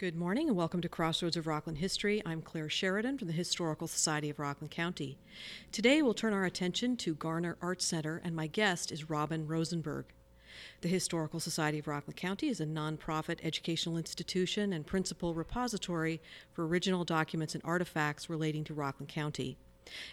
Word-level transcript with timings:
Good 0.00 0.16
morning 0.16 0.48
and 0.48 0.56
welcome 0.56 0.80
to 0.80 0.88
Crossroads 0.88 1.36
of 1.36 1.46
Rockland 1.46 1.76
History. 1.76 2.22
I'm 2.24 2.40
Claire 2.40 2.70
Sheridan 2.70 3.18
from 3.18 3.28
the 3.28 3.34
Historical 3.34 3.86
Society 3.86 4.30
of 4.30 4.38
Rockland 4.38 4.70
County. 4.70 5.18
Today 5.72 6.00
we'll 6.00 6.14
turn 6.14 6.32
our 6.32 6.46
attention 6.46 6.96
to 6.96 7.14
Garner 7.14 7.58
Arts 7.60 7.84
Center, 7.84 8.18
and 8.24 8.34
my 8.34 8.46
guest 8.46 8.90
is 8.90 9.10
Robin 9.10 9.46
Rosenberg. 9.46 10.06
The 10.80 10.88
Historical 10.88 11.38
Society 11.38 11.80
of 11.80 11.86
Rockland 11.86 12.16
County 12.16 12.48
is 12.48 12.62
a 12.62 12.64
nonprofit 12.64 13.40
educational 13.42 13.98
institution 13.98 14.72
and 14.72 14.86
principal 14.86 15.34
repository 15.34 16.22
for 16.50 16.66
original 16.66 17.04
documents 17.04 17.54
and 17.54 17.62
artifacts 17.62 18.30
relating 18.30 18.64
to 18.64 18.72
Rockland 18.72 19.10
County. 19.10 19.58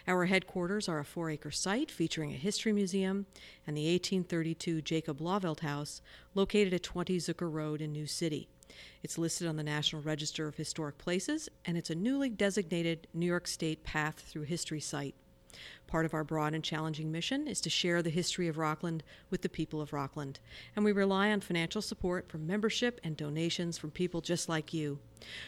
Our 0.06 0.26
headquarters 0.26 0.86
are 0.90 0.98
a 0.98 1.04
four 1.06 1.30
acre 1.30 1.50
site 1.50 1.90
featuring 1.90 2.32
a 2.32 2.36
history 2.36 2.74
museum 2.74 3.24
and 3.66 3.74
the 3.74 3.90
1832 3.90 4.82
Jacob 4.82 5.20
Blauvelt 5.20 5.60
House 5.60 6.02
located 6.34 6.74
at 6.74 6.82
20 6.82 7.16
Zukor 7.16 7.50
Road 7.50 7.80
in 7.80 7.92
New 7.92 8.06
City. 8.06 8.50
It's 9.02 9.18
listed 9.18 9.46
on 9.46 9.56
the 9.56 9.62
National 9.62 10.02
Register 10.02 10.46
of 10.46 10.56
Historic 10.56 10.98
Places, 10.98 11.48
and 11.64 11.76
it's 11.76 11.90
a 11.90 11.94
newly 11.94 12.28
designated 12.28 13.06
New 13.14 13.26
York 13.26 13.46
State 13.46 13.84
Path 13.84 14.24
Through 14.26 14.42
History 14.42 14.80
site. 14.80 15.14
Part 15.86 16.04
of 16.04 16.12
our 16.12 16.24
broad 16.24 16.54
and 16.54 16.62
challenging 16.62 17.10
mission 17.10 17.48
is 17.48 17.60
to 17.62 17.70
share 17.70 18.02
the 18.02 18.10
history 18.10 18.48
of 18.48 18.58
Rockland 18.58 19.02
with 19.30 19.42
the 19.42 19.48
people 19.48 19.80
of 19.80 19.92
Rockland, 19.92 20.38
and 20.76 20.84
we 20.84 20.92
rely 20.92 21.30
on 21.30 21.40
financial 21.40 21.80
support 21.80 22.28
from 22.28 22.46
membership 22.46 23.00
and 23.02 23.16
donations 23.16 23.78
from 23.78 23.90
people 23.90 24.20
just 24.20 24.48
like 24.48 24.74
you. 24.74 24.98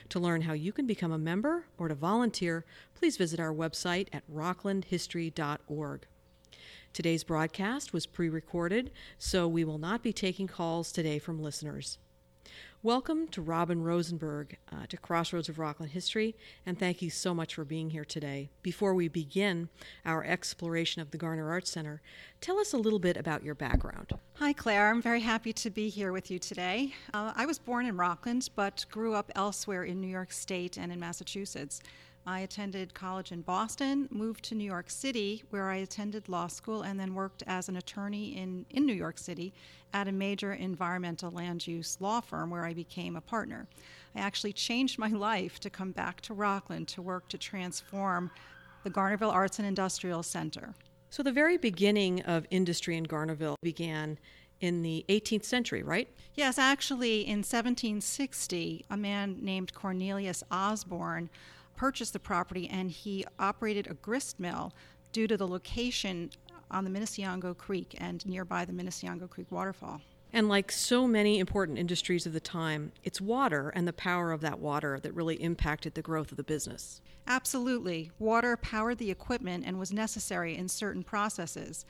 To 0.08 0.18
learn 0.18 0.42
how 0.42 0.54
you 0.54 0.72
can 0.72 0.86
become 0.86 1.12
a 1.12 1.18
member 1.18 1.66
or 1.78 1.88
to 1.88 1.94
volunteer, 1.94 2.64
please 2.94 3.16
visit 3.16 3.38
our 3.38 3.52
website 3.52 4.08
at 4.12 4.28
rocklandhistory.org. 4.32 6.06
Today's 6.92 7.22
broadcast 7.22 7.92
was 7.92 8.06
pre 8.06 8.28
recorded, 8.28 8.90
so 9.18 9.46
we 9.46 9.64
will 9.64 9.78
not 9.78 10.02
be 10.02 10.12
taking 10.12 10.48
calls 10.48 10.90
today 10.90 11.18
from 11.18 11.40
listeners. 11.40 11.98
Welcome 12.82 13.28
to 13.32 13.42
Robin 13.42 13.82
Rosenberg 13.82 14.56
uh, 14.72 14.86
to 14.88 14.96
Crossroads 14.96 15.50
of 15.50 15.58
Rockland 15.58 15.92
History, 15.92 16.34
and 16.64 16.78
thank 16.78 17.02
you 17.02 17.10
so 17.10 17.34
much 17.34 17.54
for 17.54 17.62
being 17.62 17.90
here 17.90 18.06
today. 18.06 18.48
Before 18.62 18.94
we 18.94 19.06
begin 19.06 19.68
our 20.06 20.24
exploration 20.24 21.02
of 21.02 21.10
the 21.10 21.18
Garner 21.18 21.50
Arts 21.50 21.70
Center, 21.70 22.00
tell 22.40 22.58
us 22.58 22.72
a 22.72 22.78
little 22.78 22.98
bit 22.98 23.18
about 23.18 23.42
your 23.44 23.54
background. 23.54 24.14
Hi, 24.36 24.54
Claire. 24.54 24.88
I'm 24.88 25.02
very 25.02 25.20
happy 25.20 25.52
to 25.52 25.68
be 25.68 25.90
here 25.90 26.10
with 26.10 26.30
you 26.30 26.38
today. 26.38 26.94
Uh, 27.12 27.34
I 27.36 27.44
was 27.44 27.58
born 27.58 27.84
in 27.84 27.98
Rockland, 27.98 28.48
but 28.56 28.86
grew 28.90 29.12
up 29.12 29.30
elsewhere 29.34 29.84
in 29.84 30.00
New 30.00 30.08
York 30.08 30.32
State 30.32 30.78
and 30.78 30.90
in 30.90 30.98
Massachusetts. 30.98 31.82
I 32.30 32.40
attended 32.40 32.94
college 32.94 33.32
in 33.32 33.40
Boston, 33.40 34.06
moved 34.08 34.44
to 34.44 34.54
New 34.54 34.64
York 34.64 34.88
City, 34.88 35.42
where 35.50 35.68
I 35.68 35.78
attended 35.78 36.28
law 36.28 36.46
school, 36.46 36.82
and 36.82 36.98
then 36.98 37.12
worked 37.12 37.42
as 37.48 37.68
an 37.68 37.74
attorney 37.74 38.36
in, 38.36 38.66
in 38.70 38.86
New 38.86 38.94
York 38.94 39.18
City 39.18 39.52
at 39.92 40.06
a 40.06 40.12
major 40.12 40.52
environmental 40.52 41.32
land 41.32 41.66
use 41.66 41.96
law 41.98 42.20
firm 42.20 42.48
where 42.48 42.64
I 42.64 42.72
became 42.72 43.16
a 43.16 43.20
partner. 43.20 43.66
I 44.14 44.20
actually 44.20 44.52
changed 44.52 44.96
my 44.96 45.08
life 45.30 45.58
to 45.58 45.70
come 45.70 45.90
back 45.90 46.20
to 46.20 46.32
Rockland 46.32 46.86
to 46.88 47.02
work 47.02 47.28
to 47.30 47.36
transform 47.36 48.30
the 48.84 48.90
Garnerville 48.90 49.32
Arts 49.32 49.58
and 49.58 49.66
Industrial 49.66 50.22
Center. 50.22 50.74
So, 51.10 51.24
the 51.24 51.32
very 51.32 51.56
beginning 51.56 52.22
of 52.22 52.46
industry 52.52 52.96
in 52.96 53.08
Garnerville 53.08 53.56
began 53.60 54.20
in 54.60 54.82
the 54.82 55.04
18th 55.08 55.44
century, 55.44 55.82
right? 55.82 56.08
Yes, 56.34 56.58
actually, 56.58 57.22
in 57.22 57.38
1760, 57.38 58.84
a 58.88 58.96
man 58.96 59.38
named 59.40 59.74
Cornelius 59.74 60.44
Osborne 60.52 61.28
purchased 61.80 62.12
the 62.12 62.18
property 62.18 62.68
and 62.70 62.90
he 62.90 63.24
operated 63.38 63.86
a 63.86 63.94
grist 63.94 64.38
mill 64.38 64.70
due 65.12 65.26
to 65.26 65.34
the 65.38 65.48
location 65.48 66.28
on 66.70 66.84
the 66.84 66.90
Minisceongo 66.90 67.56
Creek 67.56 67.94
and 67.96 68.24
nearby 68.26 68.66
the 68.66 68.72
Minisceongo 68.72 69.30
Creek 69.30 69.50
waterfall. 69.50 70.02
And 70.30 70.46
like 70.46 70.70
so 70.70 71.06
many 71.06 71.38
important 71.38 71.78
industries 71.78 72.26
of 72.26 72.34
the 72.34 72.38
time, 72.38 72.92
it's 73.02 73.18
water 73.18 73.70
and 73.70 73.88
the 73.88 73.94
power 73.94 74.30
of 74.30 74.42
that 74.42 74.58
water 74.58 75.00
that 75.00 75.14
really 75.14 75.36
impacted 75.36 75.94
the 75.94 76.02
growth 76.02 76.30
of 76.30 76.36
the 76.36 76.44
business. 76.44 77.00
Absolutely. 77.26 78.10
Water 78.18 78.58
powered 78.58 78.98
the 78.98 79.10
equipment 79.10 79.64
and 79.66 79.78
was 79.78 79.90
necessary 79.90 80.58
in 80.58 80.68
certain 80.68 81.02
processes. 81.02 81.86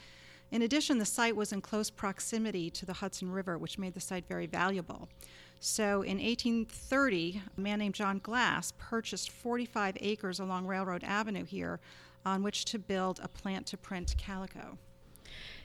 In 0.53 0.63
addition, 0.63 0.99
the 0.99 1.05
site 1.05 1.35
was 1.35 1.53
in 1.53 1.63
close 1.63 1.91
proximity 1.91 2.71
to 2.71 2.87
the 2.87 2.93
Hudson 2.93 3.33
River, 3.33 3.59
which 3.59 3.77
made 3.77 3.95
the 3.95 4.01
site 4.01 4.29
very 4.29 4.47
valuable. 4.47 5.09
So 5.63 6.01
in 6.01 6.17
1830, 6.17 7.43
a 7.57 7.61
man 7.61 7.79
named 7.81 7.95
John 7.95 8.19
Glass 8.19 8.73
purchased 8.79 9.31
45 9.31 9.99
acres 10.01 10.41
along 10.41 10.67
Railroad 10.67 11.05
Avenue 11.05 11.45
here 11.45 11.81
on 12.25 12.43
which 12.43 12.65
to 12.67 12.79
build 12.79 13.21
a 13.23 13.29
plant 13.29 13.67
to 13.67 13.77
print 13.77 14.15
calico. 14.17 14.79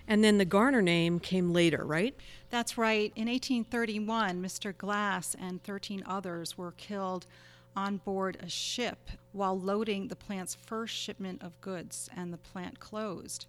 And 0.06 0.22
then 0.22 0.38
the 0.38 0.46
Garner 0.46 0.82
name 0.82 1.20
came 1.20 1.54
later, 1.54 1.86
right? 1.86 2.14
That's 2.50 2.78
right. 2.78 3.12
In 3.16 3.28
1831, 3.28 4.42
Mr. 4.42 4.78
Glass 4.78 5.34
and 5.40 5.64
13 5.64 6.04
others 6.06 6.58
were 6.58 6.74
killed 6.74 7.26
on 7.74 7.98
board 7.98 8.38
a 8.42 8.50
ship 8.50 9.10
while 9.32 9.58
loading 9.58 10.10
the 10.10 10.16
plant's 10.16 10.56
first 10.56 10.94
shipment 10.94 11.42
of 11.42 11.60
goods, 11.62 12.10
and 12.16 12.32
the 12.32 12.38
plant 12.38 12.80
closed. 12.80 13.48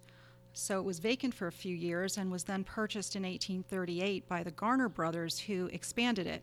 So 0.57 0.79
it 0.79 0.85
was 0.85 0.97
vacant 0.97 1.35
for 1.35 1.47
a 1.47 1.51
few 1.51 1.75
years 1.75 2.17
and 2.17 2.31
was 2.31 2.43
then 2.43 2.63
purchased 2.63 3.15
in 3.15 3.21
1838 3.21 4.27
by 4.27 4.41
the 4.41 4.49
Garner 4.49 4.89
brothers, 4.89 5.37
who 5.39 5.67
expanded 5.67 6.25
it. 6.25 6.41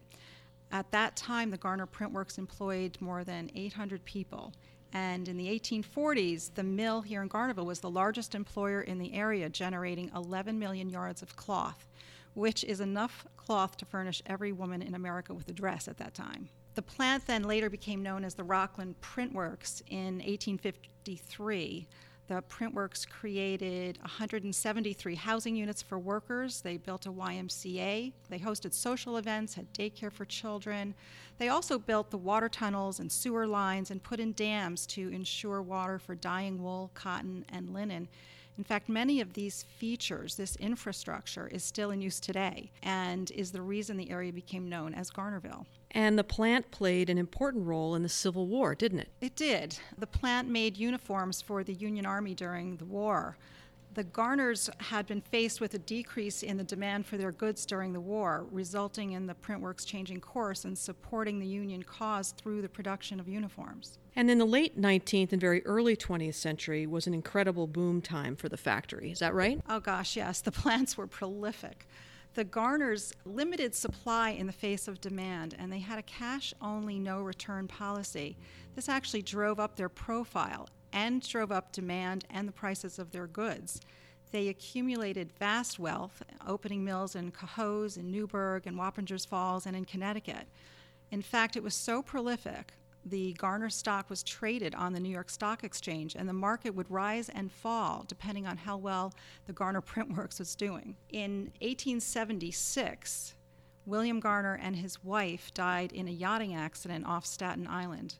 At 0.70 0.92
that 0.92 1.16
time, 1.16 1.50
the 1.50 1.56
Garner 1.56 1.88
Printworks 1.88 2.38
employed 2.38 2.96
more 3.00 3.24
than 3.24 3.50
800 3.56 4.04
people. 4.04 4.52
And 4.92 5.28
in 5.28 5.36
the 5.36 5.48
1840s, 5.48 6.54
the 6.54 6.62
mill 6.62 7.02
here 7.02 7.22
in 7.22 7.28
Garnerville 7.28 7.66
was 7.66 7.80
the 7.80 7.90
largest 7.90 8.36
employer 8.36 8.82
in 8.82 8.98
the 8.98 9.12
area, 9.14 9.48
generating 9.48 10.12
11 10.14 10.60
million 10.60 10.88
yards 10.88 11.20
of 11.20 11.34
cloth, 11.34 11.88
which 12.34 12.62
is 12.62 12.78
enough 12.78 13.26
cloth 13.36 13.76
to 13.78 13.84
furnish 13.84 14.22
every 14.26 14.52
woman 14.52 14.80
in 14.80 14.94
America 14.94 15.34
with 15.34 15.48
a 15.48 15.52
dress 15.52 15.88
at 15.88 15.98
that 15.98 16.14
time. 16.14 16.48
The 16.76 16.82
plant 16.82 17.26
then 17.26 17.42
later 17.42 17.68
became 17.68 18.02
known 18.02 18.24
as 18.24 18.34
the 18.34 18.44
Rockland 18.44 18.94
Printworks 19.00 19.82
in 19.88 20.18
1853. 20.18 21.88
The 22.26 22.42
Printworks 22.48 23.06
created 23.06 23.98
173 24.00 25.14
housing 25.14 25.56
units 25.56 25.82
for 25.82 25.98
workers. 25.98 26.62
They 26.62 26.78
built 26.78 27.04
a 27.04 27.12
YMCA. 27.12 28.12
They 28.30 28.38
hosted 28.38 28.72
social 28.72 29.18
events, 29.18 29.54
had 29.54 29.70
daycare 29.74 30.10
for 30.10 30.24
children. 30.24 30.94
They 31.36 31.48
also 31.48 31.78
built 31.78 32.10
the 32.10 32.16
water 32.16 32.48
tunnels 32.48 32.98
and 32.98 33.12
sewer 33.12 33.46
lines 33.46 33.90
and 33.90 34.02
put 34.02 34.20
in 34.20 34.32
dams 34.32 34.86
to 34.88 35.08
ensure 35.08 35.60
water 35.60 35.98
for 35.98 36.14
dyeing 36.14 36.62
wool, 36.62 36.90
cotton, 36.94 37.44
and 37.50 37.74
linen. 37.74 38.08
In 38.56 38.64
fact, 38.64 38.88
many 38.88 39.20
of 39.20 39.32
these 39.32 39.64
features, 39.64 40.36
this 40.36 40.56
infrastructure, 40.56 41.48
is 41.48 41.64
still 41.64 41.90
in 41.90 42.00
use 42.00 42.20
today 42.20 42.70
and 42.82 43.30
is 43.32 43.50
the 43.50 43.62
reason 43.62 43.96
the 43.96 44.10
area 44.10 44.32
became 44.32 44.68
known 44.68 44.94
as 44.94 45.10
Garnerville. 45.10 45.66
And 45.90 46.18
the 46.18 46.24
plant 46.24 46.70
played 46.70 47.10
an 47.10 47.18
important 47.18 47.66
role 47.66 47.94
in 47.94 48.02
the 48.02 48.08
Civil 48.08 48.46
War, 48.46 48.74
didn't 48.74 49.00
it? 49.00 49.08
It 49.20 49.36
did. 49.36 49.78
The 49.98 50.06
plant 50.06 50.48
made 50.48 50.76
uniforms 50.76 51.42
for 51.42 51.64
the 51.64 51.74
Union 51.74 52.06
Army 52.06 52.34
during 52.34 52.76
the 52.76 52.84
war. 52.84 53.36
The 53.94 54.02
Garners 54.02 54.68
had 54.80 55.06
been 55.06 55.20
faced 55.20 55.60
with 55.60 55.72
a 55.74 55.78
decrease 55.78 56.42
in 56.42 56.56
the 56.56 56.64
demand 56.64 57.06
for 57.06 57.16
their 57.16 57.30
goods 57.30 57.64
during 57.64 57.92
the 57.92 58.00
war, 58.00 58.44
resulting 58.50 59.12
in 59.12 59.28
the 59.28 59.34
printworks 59.34 59.86
changing 59.86 60.20
course 60.20 60.64
and 60.64 60.76
supporting 60.76 61.38
the 61.38 61.46
Union 61.46 61.84
cause 61.84 62.32
through 62.32 62.62
the 62.62 62.68
production 62.68 63.20
of 63.20 63.28
uniforms. 63.28 63.98
And 64.16 64.28
in 64.28 64.38
the 64.38 64.46
late 64.46 64.80
19th 64.80 65.30
and 65.30 65.40
very 65.40 65.64
early 65.64 65.96
20th 65.96 66.34
century 66.34 66.88
was 66.88 67.06
an 67.06 67.14
incredible 67.14 67.68
boom 67.68 68.02
time 68.02 68.34
for 68.34 68.48
the 68.48 68.56
factory. 68.56 69.12
Is 69.12 69.20
that 69.20 69.32
right? 69.32 69.60
Oh, 69.68 69.78
gosh, 69.78 70.16
yes. 70.16 70.40
The 70.40 70.50
plants 70.52 70.96
were 70.96 71.06
prolific 71.06 71.86
the 72.34 72.44
Garners 72.44 73.12
limited 73.24 73.74
supply 73.74 74.30
in 74.30 74.46
the 74.46 74.52
face 74.52 74.88
of 74.88 75.00
demand, 75.00 75.54
and 75.56 75.72
they 75.72 75.78
had 75.78 76.00
a 76.00 76.02
cash 76.02 76.52
only, 76.60 76.98
no 76.98 77.20
return 77.22 77.68
policy. 77.68 78.36
This 78.74 78.88
actually 78.88 79.22
drove 79.22 79.60
up 79.60 79.76
their 79.76 79.88
profile 79.88 80.68
and 80.94 81.20
drove 81.20 81.52
up 81.52 81.72
demand 81.72 82.24
and 82.30 82.48
the 82.48 82.52
prices 82.52 82.98
of 82.98 83.10
their 83.10 83.26
goods. 83.26 83.80
They 84.30 84.48
accumulated 84.48 85.32
vast 85.38 85.78
wealth, 85.78 86.22
opening 86.46 86.84
mills 86.84 87.14
in 87.14 87.32
Cohoes, 87.32 87.98
in 87.98 88.10
Newburgh, 88.10 88.66
and 88.66 88.78
Wappingers 88.78 89.26
Falls, 89.26 89.66
and 89.66 89.76
in 89.76 89.84
Connecticut. 89.84 90.46
In 91.10 91.20
fact, 91.20 91.56
it 91.56 91.62
was 91.62 91.74
so 91.74 92.00
prolific 92.00 92.72
the 93.06 93.34
Garner 93.34 93.68
stock 93.68 94.08
was 94.08 94.22
traded 94.22 94.74
on 94.74 94.92
the 94.94 95.00
New 95.00 95.10
York 95.10 95.28
Stock 95.28 95.62
Exchange, 95.62 96.14
and 96.14 96.28
the 96.28 96.32
market 96.32 96.74
would 96.74 96.90
rise 96.90 97.28
and 97.28 97.52
fall 97.52 98.04
depending 98.08 98.46
on 98.46 98.56
how 98.56 98.76
well 98.76 99.12
the 99.46 99.52
Garner 99.52 99.82
Printworks 99.82 100.38
was 100.38 100.54
doing. 100.54 100.96
In 101.10 101.52
1876, 101.60 103.34
William 103.86 104.20
Garner 104.20 104.58
and 104.62 104.76
his 104.76 105.04
wife 105.04 105.52
died 105.52 105.92
in 105.92 106.08
a 106.08 106.10
yachting 106.10 106.54
accident 106.54 107.04
off 107.06 107.26
Staten 107.26 107.66
Island, 107.66 108.14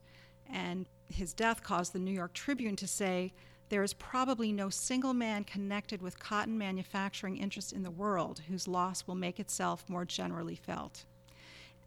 and 0.53 0.87
his 1.10 1.32
death 1.32 1.62
caused 1.62 1.92
the 1.92 1.98
New 1.98 2.12
York 2.12 2.32
Tribune 2.32 2.76
to 2.76 2.86
say, 2.86 3.32
there 3.70 3.82
is 3.82 3.94
probably 3.94 4.52
no 4.52 4.68
single 4.68 5.14
man 5.14 5.44
connected 5.44 6.02
with 6.02 6.18
cotton 6.18 6.56
manufacturing 6.58 7.38
interests 7.38 7.72
in 7.72 7.82
the 7.82 7.90
world 7.90 8.42
whose 8.48 8.68
loss 8.68 9.06
will 9.06 9.14
make 9.14 9.40
itself 9.40 9.84
more 9.88 10.04
generally 10.04 10.54
felt 10.54 11.04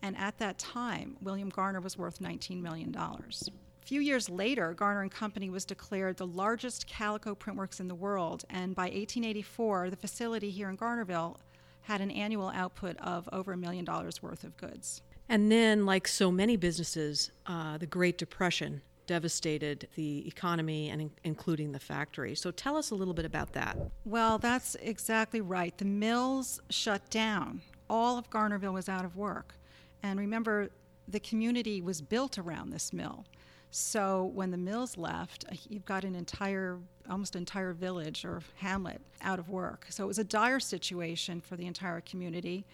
and 0.02 0.18
at 0.18 0.38
that 0.38 0.58
time, 0.58 1.18
William 1.22 1.50
Garner 1.50 1.82
was 1.82 1.98
worth 1.98 2.20
$19 2.20 2.62
million. 2.62 2.96
A 2.96 3.86
few 3.86 4.02
years 4.02 4.30
later, 4.30 4.74
Garner 4.74 5.02
and 5.02 5.12
Company 5.12 5.50
was 5.50 5.66
declared 5.66 6.18
the 6.18 6.28
largest 6.28 6.88
calico 6.88 7.34
printworks 7.34 7.80
in 7.80 7.88
the 7.88 7.96
world, 7.96 8.44
and 8.50 8.76
by 8.76 8.84
1884, 8.84 9.90
the 9.90 9.96
facility 9.96 10.50
here 10.50 10.70
in 10.70 10.76
Garnerville 10.76 11.38
had 11.82 12.02
an 12.02 12.12
annual 12.12 12.50
output 12.50 12.98
of 12.98 13.30
over 13.32 13.54
a 13.54 13.58
million 13.58 13.86
dollars 13.86 14.22
worth 14.22 14.44
of 14.44 14.58
goods. 14.58 15.02
And 15.30 15.52
then, 15.52 15.86
like 15.86 16.08
so 16.08 16.32
many 16.32 16.58
businesses, 16.58 17.32
uh, 17.46 17.78
the 17.78 17.86
Great 17.86 18.18
Depression 18.18 18.82
devastated 19.08 19.88
the 19.96 20.28
economy 20.28 20.90
and 20.90 21.02
in- 21.02 21.12
including 21.24 21.72
the 21.72 21.80
factory. 21.80 22.36
So 22.36 22.52
tell 22.52 22.78
us 22.78 22.92
a 22.92 22.96
little 22.96 23.14
bit 23.14 23.26
about 23.26 23.54
that. 23.54 23.78
Well, 24.06 24.38
that's 24.38 24.76
exactly 24.76 25.42
right. 25.42 25.76
The 25.78 25.86
mills 25.86 26.62
shut 26.70 27.10
down. 27.10 27.62
All 27.90 28.18
of 28.18 28.30
Garnerville 28.30 28.74
was 28.74 28.90
out 28.90 29.06
of 29.06 29.16
work. 29.16 29.56
And 30.04 30.20
remember, 30.20 30.70
the 31.08 31.20
community 31.20 31.82
was 31.82 32.02
built 32.02 32.38
around 32.38 32.70
this 32.70 32.94
mill. 32.94 33.26
So 33.72 34.32
when 34.34 34.52
the 34.52 34.58
mills 34.58 34.98
left, 34.98 35.46
uh, 35.52 35.56
you've 35.70 35.86
got 35.86 36.04
an 36.04 36.16
entire, 36.16 36.78
almost 37.10 37.36
entire 37.36 37.74
village 37.74 38.26
or 38.26 38.42
hamlet 38.56 39.02
out 39.22 39.40
of 39.40 39.50
work. 39.50 39.86
So 39.90 40.04
it 40.04 40.08
was 40.08 40.20
a 40.20 40.24
dire 40.24 40.60
situation 40.60 41.42
for 41.42 41.56
the 41.56 41.66
entire 41.66 42.02
community. 42.02 42.66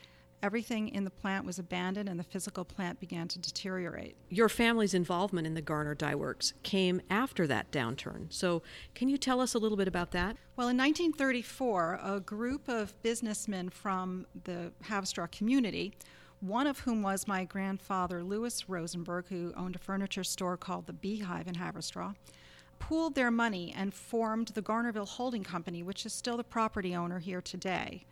Everything 0.44 0.90
in 0.90 1.06
the 1.06 1.10
plant 1.10 1.46
was 1.46 1.58
abandoned 1.58 2.10
and 2.10 2.20
the 2.20 2.24
physical 2.24 2.66
plant 2.66 3.00
began 3.00 3.30
to 3.30 3.40
deteriorate. 3.40 4.18
Your 4.30 4.50
family's 4.50 4.94
involvement 4.94 5.48
in 5.48 5.54
the 5.54 5.62
Garner 5.62 5.96
Dye 5.96 6.16
Works 6.16 6.54
came 6.62 7.02
after 7.10 7.48
that 7.48 7.72
downturn. 7.72 8.32
So, 8.32 8.62
can 8.94 9.08
you 9.08 9.18
tell 9.18 9.40
us 9.40 9.56
a 9.56 9.58
little 9.58 9.78
bit 9.78 9.88
about 9.88 10.12
that? 10.12 10.36
Well, 10.58 10.68
in 10.68 10.78
1934, 10.78 12.02
a 12.04 12.20
group 12.20 12.68
of 12.68 12.94
businessmen 13.02 13.70
from 13.70 14.28
the 14.44 14.74
Haverstraw 14.84 15.32
community 15.32 15.94
one 16.44 16.68
of 16.68 16.80
whom 16.80 17.02
was 17.02 17.26
my 17.26 17.46
grandfather, 17.46 18.22
Louis 18.22 18.68
Rosenberg, 18.68 19.30
who 19.30 19.54
owned 19.56 19.78
a 19.78 19.80
furniture 19.80 20.26
store 20.26 20.58
called 20.58 20.88
the 20.88 20.94
Beehive 20.94 21.48
in 21.48 21.56
Haverstraw, 21.56 22.16
pooled 22.80 23.16
their 23.16 23.32
money 23.32 23.74
and 23.78 23.94
formed 23.94 24.50
the 24.50 24.62
Garnerville 24.62 25.08
Holding 25.08 25.46
Company, 25.46 25.84
which 25.84 26.06
is 26.06 26.12
still 26.12 26.36
the 26.36 26.44
property 26.44 26.94
owner 26.94 27.20
here 27.20 27.42
today. 27.42 28.06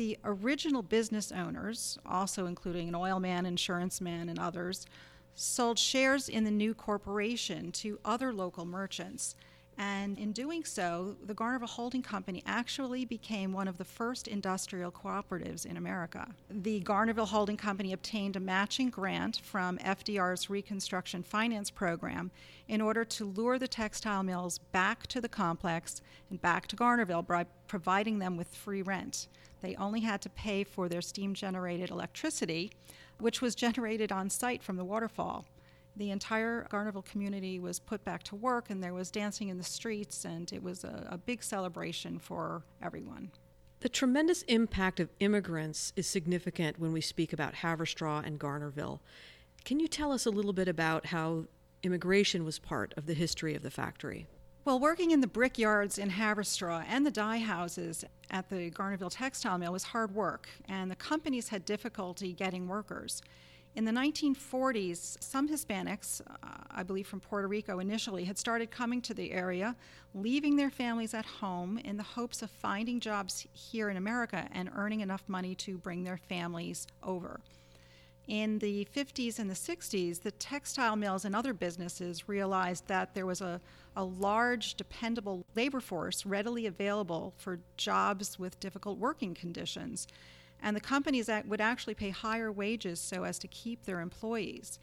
The 0.00 0.18
original 0.24 0.80
business 0.82 1.30
owners, 1.30 1.98
also 2.06 2.46
including 2.46 2.88
an 2.88 2.94
oil 2.94 3.20
man, 3.20 3.44
insurance 3.44 4.00
man, 4.00 4.30
and 4.30 4.38
others, 4.38 4.86
sold 5.34 5.78
shares 5.78 6.26
in 6.26 6.44
the 6.44 6.50
new 6.50 6.72
corporation 6.72 7.70
to 7.72 7.98
other 8.02 8.32
local 8.32 8.64
merchants 8.64 9.34
and 9.80 10.18
in 10.18 10.32
doing 10.32 10.62
so, 10.66 11.16
the 11.24 11.34
Garnerville 11.34 11.66
Holding 11.66 12.02
Company 12.02 12.42
actually 12.44 13.06
became 13.06 13.50
one 13.50 13.66
of 13.66 13.78
the 13.78 13.84
first 13.86 14.28
industrial 14.28 14.92
cooperatives 14.92 15.64
in 15.64 15.78
America. 15.78 16.28
The 16.50 16.80
Garnerville 16.80 17.28
Holding 17.28 17.56
Company 17.56 17.94
obtained 17.94 18.36
a 18.36 18.40
matching 18.40 18.90
grant 18.90 19.40
from 19.42 19.78
FDR's 19.78 20.50
Reconstruction 20.50 21.22
Finance 21.22 21.70
Program 21.70 22.30
in 22.68 22.82
order 22.82 23.06
to 23.06 23.24
lure 23.24 23.58
the 23.58 23.66
textile 23.66 24.22
mills 24.22 24.58
back 24.58 25.06
to 25.06 25.18
the 25.18 25.30
complex 25.30 26.02
and 26.28 26.42
back 26.42 26.66
to 26.66 26.76
Garnerville 26.76 27.26
by 27.26 27.46
providing 27.66 28.18
them 28.18 28.36
with 28.36 28.48
free 28.48 28.82
rent. 28.82 29.28
They 29.60 29.76
only 29.76 30.00
had 30.00 30.20
to 30.22 30.30
pay 30.30 30.64
for 30.64 30.88
their 30.88 31.02
steam 31.02 31.34
generated 31.34 31.90
electricity, 31.90 32.72
which 33.18 33.40
was 33.40 33.54
generated 33.54 34.10
on 34.10 34.30
site 34.30 34.62
from 34.62 34.76
the 34.76 34.84
waterfall 34.84 35.44
the 35.96 36.10
entire 36.10 36.66
Garnerville 36.70 37.04
community 37.04 37.58
was 37.58 37.78
put 37.78 38.04
back 38.04 38.22
to 38.24 38.36
work 38.36 38.70
and 38.70 38.82
there 38.82 38.94
was 38.94 39.10
dancing 39.10 39.48
in 39.48 39.58
the 39.58 39.64
streets 39.64 40.24
and 40.24 40.52
it 40.52 40.62
was 40.62 40.84
a, 40.84 41.06
a, 41.10 41.18
big 41.18 41.42
celebration 41.42 42.18
for 42.18 42.62
everyone. 42.82 43.30
The 43.80 43.88
tremendous 43.88 44.42
impact 44.42 45.00
of 45.00 45.10
immigrants 45.20 45.92
is 45.96 46.06
significant 46.06 46.78
when 46.78 46.92
we 46.92 47.00
speak 47.00 47.32
about 47.32 47.54
Haverstraw 47.56 48.24
and 48.24 48.38
Garnerville. 48.38 49.00
Can 49.64 49.80
you 49.80 49.88
tell 49.88 50.12
us 50.12 50.26
a 50.26 50.30
little 50.30 50.52
bit 50.52 50.68
about 50.68 51.06
how 51.06 51.46
immigration 51.82 52.44
was 52.44 52.58
part 52.58 52.94
of 52.96 53.06
the 53.06 53.14
history 53.14 53.54
of 53.54 53.62
the 53.62 53.70
factory? 53.70 54.26
Well, 54.62 54.78
working 54.78 55.10
in 55.10 55.22
the 55.22 55.26
brickyards 55.26 55.96
in 55.96 56.10
Haverstraw 56.10 56.84
and 56.86 57.06
the 57.06 57.10
dye 57.10 57.38
houses 57.38 58.04
at 58.30 58.50
the 58.50 58.70
Garnerville 58.70 59.10
textile 59.10 59.56
mill 59.56 59.72
was 59.72 59.84
hard 59.84 60.14
work, 60.14 60.50
and 60.68 60.90
the 60.90 60.96
companies 60.96 61.48
had 61.48 61.64
difficulty 61.64 62.34
getting 62.34 62.68
workers. 62.68 63.22
In 63.74 63.86
the 63.86 63.92
1940s, 63.92 65.16
some 65.22 65.48
Hispanics, 65.48 66.20
uh, 66.20 66.34
I 66.70 66.82
believe 66.82 67.06
from 67.06 67.20
Puerto 67.20 67.48
Rico 67.48 67.78
initially, 67.78 68.24
had 68.24 68.36
started 68.36 68.70
coming 68.70 69.00
to 69.02 69.14
the 69.14 69.32
area, 69.32 69.76
leaving 70.14 70.56
their 70.56 70.70
families 70.70 71.14
at 71.14 71.24
home 71.24 71.78
in 71.78 71.96
the 71.96 72.02
hopes 72.02 72.42
of 72.42 72.50
finding 72.50 73.00
jobs 73.00 73.46
here 73.54 73.88
in 73.88 73.96
America 73.96 74.46
and 74.52 74.70
earning 74.74 75.00
enough 75.00 75.22
money 75.26 75.54
to 75.54 75.78
bring 75.78 76.04
their 76.04 76.18
families 76.18 76.86
over. 77.02 77.40
In 78.30 78.60
the 78.60 78.86
50s 78.94 79.40
and 79.40 79.50
the 79.50 79.54
60s, 79.54 80.22
the 80.22 80.30
textile 80.30 80.94
mills 80.94 81.24
and 81.24 81.34
other 81.34 81.52
businesses 81.52 82.28
realized 82.28 82.86
that 82.86 83.12
there 83.12 83.26
was 83.26 83.40
a, 83.40 83.60
a 83.96 84.04
large, 84.04 84.74
dependable 84.74 85.44
labor 85.56 85.80
force 85.80 86.24
readily 86.24 86.66
available 86.66 87.34
for 87.38 87.58
jobs 87.76 88.38
with 88.38 88.60
difficult 88.60 88.98
working 88.98 89.34
conditions 89.34 90.06
and 90.62 90.76
the 90.76 90.80
companies 90.80 91.30
would 91.46 91.60
actually 91.60 91.94
pay 91.94 92.10
higher 92.10 92.52
wages 92.52 93.00
so 93.00 93.24
as 93.24 93.38
to 93.38 93.48
keep 93.48 93.84
their 93.84 94.00
employees. 94.00 94.78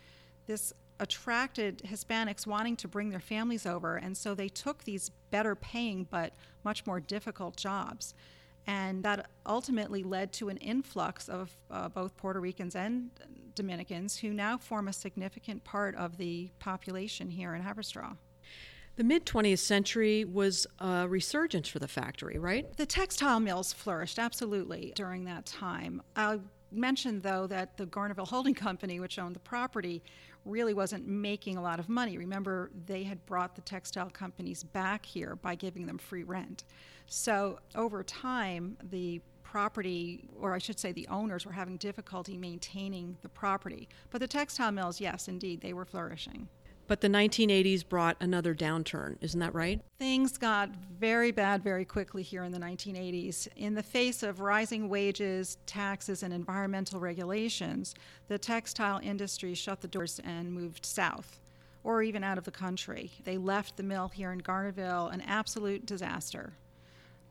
This 0.47 0.73
attracted 0.99 1.79
Hispanics 1.79 2.47
wanting 2.47 2.75
to 2.77 2.87
bring 2.87 3.09
their 3.09 3.19
families 3.19 3.65
over, 3.65 3.97
and 3.97 4.17
so 4.17 4.33
they 4.33 4.49
took 4.49 4.83
these 4.83 5.11
better 5.29 5.55
paying 5.55 6.07
but 6.09 6.33
much 6.63 6.85
more 6.85 6.99
difficult 6.99 7.55
jobs. 7.55 8.15
And 8.67 9.03
that 9.03 9.29
ultimately 9.45 10.03
led 10.03 10.33
to 10.33 10.49
an 10.49 10.57
influx 10.57 11.29
of 11.29 11.55
uh, 11.71 11.87
both 11.87 12.17
Puerto 12.17 12.39
Ricans 12.41 12.75
and 12.75 13.09
Dominicans 13.55 14.17
who 14.17 14.33
now 14.33 14.57
form 14.57 14.87
a 14.87 14.93
significant 14.93 15.63
part 15.63 15.95
of 15.95 16.17
the 16.17 16.51
population 16.59 17.31
here 17.31 17.55
in 17.55 17.63
Haverstraw. 17.63 18.17
The 18.97 19.03
mid 19.03 19.25
20th 19.25 19.59
century 19.59 20.25
was 20.25 20.65
a 20.79 21.07
resurgence 21.07 21.69
for 21.69 21.79
the 21.79 21.87
factory, 21.87 22.39
right? 22.39 22.65
The 22.77 22.85
textile 22.85 23.39
mills 23.39 23.71
flourished 23.71 24.17
absolutely 24.17 24.91
during 24.95 25.25
that 25.25 25.45
time. 25.45 26.01
I 26.15 26.39
mentioned, 26.71 27.23
though, 27.23 27.47
that 27.47 27.77
the 27.77 27.85
Garnerville 27.85 28.27
Holding 28.29 28.53
Company, 28.53 28.99
which 28.99 29.19
owned 29.19 29.35
the 29.35 29.39
property, 29.39 30.03
really 30.45 30.73
wasn't 30.73 31.07
making 31.07 31.57
a 31.57 31.61
lot 31.61 31.79
of 31.79 31.89
money. 31.89 32.17
Remember, 32.17 32.71
they 32.85 33.03
had 33.03 33.25
brought 33.25 33.55
the 33.55 33.61
textile 33.61 34.09
companies 34.09 34.63
back 34.63 35.05
here 35.05 35.35
by 35.35 35.55
giving 35.55 35.85
them 35.85 35.97
free 35.97 36.23
rent. 36.23 36.63
So 37.05 37.59
over 37.75 38.03
time, 38.03 38.77
the 38.89 39.21
property, 39.43 40.27
or 40.39 40.53
I 40.53 40.57
should 40.57 40.79
say 40.79 40.91
the 40.91 41.07
owners, 41.07 41.45
were 41.45 41.51
having 41.51 41.77
difficulty 41.77 42.37
maintaining 42.37 43.17
the 43.21 43.29
property. 43.29 43.87
But 44.09 44.19
the 44.19 44.27
textile 44.27 44.71
mills, 44.71 44.99
yes, 44.99 45.27
indeed, 45.27 45.61
they 45.61 45.73
were 45.73 45.85
flourishing. 45.85 46.47
But 46.87 47.01
the 47.01 47.09
1980s 47.09 47.87
brought 47.87 48.15
another 48.21 48.55
downturn, 48.55 49.17
isn't 49.19 49.39
that 49.39 49.53
right? 49.53 49.81
Things 49.99 50.37
got 50.37 50.69
very 50.97 51.31
bad 51.31 51.61
very 51.61 51.83
quickly 51.83 52.23
here 52.23 52.43
in 52.43 52.53
the 52.53 52.59
1980s. 52.59 53.49
In 53.57 53.73
the 53.73 53.83
face 53.83 54.23
of 54.23 54.39
rising 54.39 54.87
wages, 54.87 55.57
taxes, 55.65 56.23
and 56.23 56.33
environmental 56.33 57.01
regulations, 57.01 57.93
the 58.29 58.37
textile 58.37 59.01
industry 59.03 59.53
shut 59.53 59.81
the 59.81 59.87
doors 59.89 60.19
and 60.23 60.51
moved 60.51 60.85
south 60.85 61.41
or 61.83 62.01
even 62.03 62.23
out 62.23 62.37
of 62.37 62.43
the 62.43 62.51
country. 62.51 63.11
They 63.23 63.37
left 63.37 63.77
the 63.77 63.83
mill 63.83 64.07
here 64.09 64.31
in 64.31 64.39
Garnerville 64.39 65.07
an 65.13 65.21
absolute 65.21 65.85
disaster. 65.85 66.53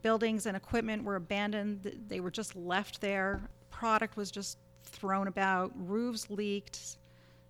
Buildings 0.02 0.46
and 0.46 0.56
equipment 0.56 1.04
were 1.04 1.16
abandoned, 1.16 2.04
they 2.08 2.20
were 2.20 2.30
just 2.30 2.54
left 2.54 3.00
there. 3.00 3.40
Product 3.70 4.16
was 4.16 4.30
just 4.30 4.58
thrown 4.84 5.28
about, 5.28 5.72
roofs 5.76 6.30
leaked, 6.30 6.96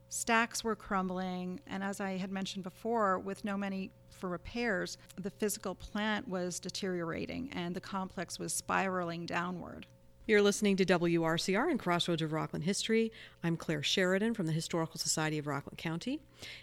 Stacks 0.09 0.63
were 0.63 0.77
crumbling, 0.77 1.61
and 1.67 1.83
as 1.83 2.01
I 2.01 2.17
had 2.17 2.31
mentioned 2.31 2.63
before, 2.63 3.19
with 3.19 3.45
no 3.45 3.57
money 3.57 3.91
for 4.09 4.29
repairs, 4.29 4.99
the 5.21 5.31
physical 5.31 5.75
plant 5.75 6.29
was 6.29 6.61
deteriorating 6.61 7.51
and 7.53 7.75
the 7.75 7.81
complex 7.81 8.39
was 8.39 8.53
spiraling 8.53 9.27
downward. 9.27 9.87
You're 10.27 10.43
listening 10.43 10.77
to 10.77 10.85
WRCR 10.85 11.71
and 11.71 11.79
Crossroads 11.79 12.23
of 12.23 12.33
Rockland 12.33 12.65
History. 12.65 13.13
I'm 13.45 13.57
Claire 13.57 13.83
Sheridan 13.83 14.35
from 14.35 14.47
the 14.47 14.53
Historical 14.53 14.99
Society 14.99 15.39
of 15.39 15.47
Rockland 15.47 15.79
County, 15.79 16.21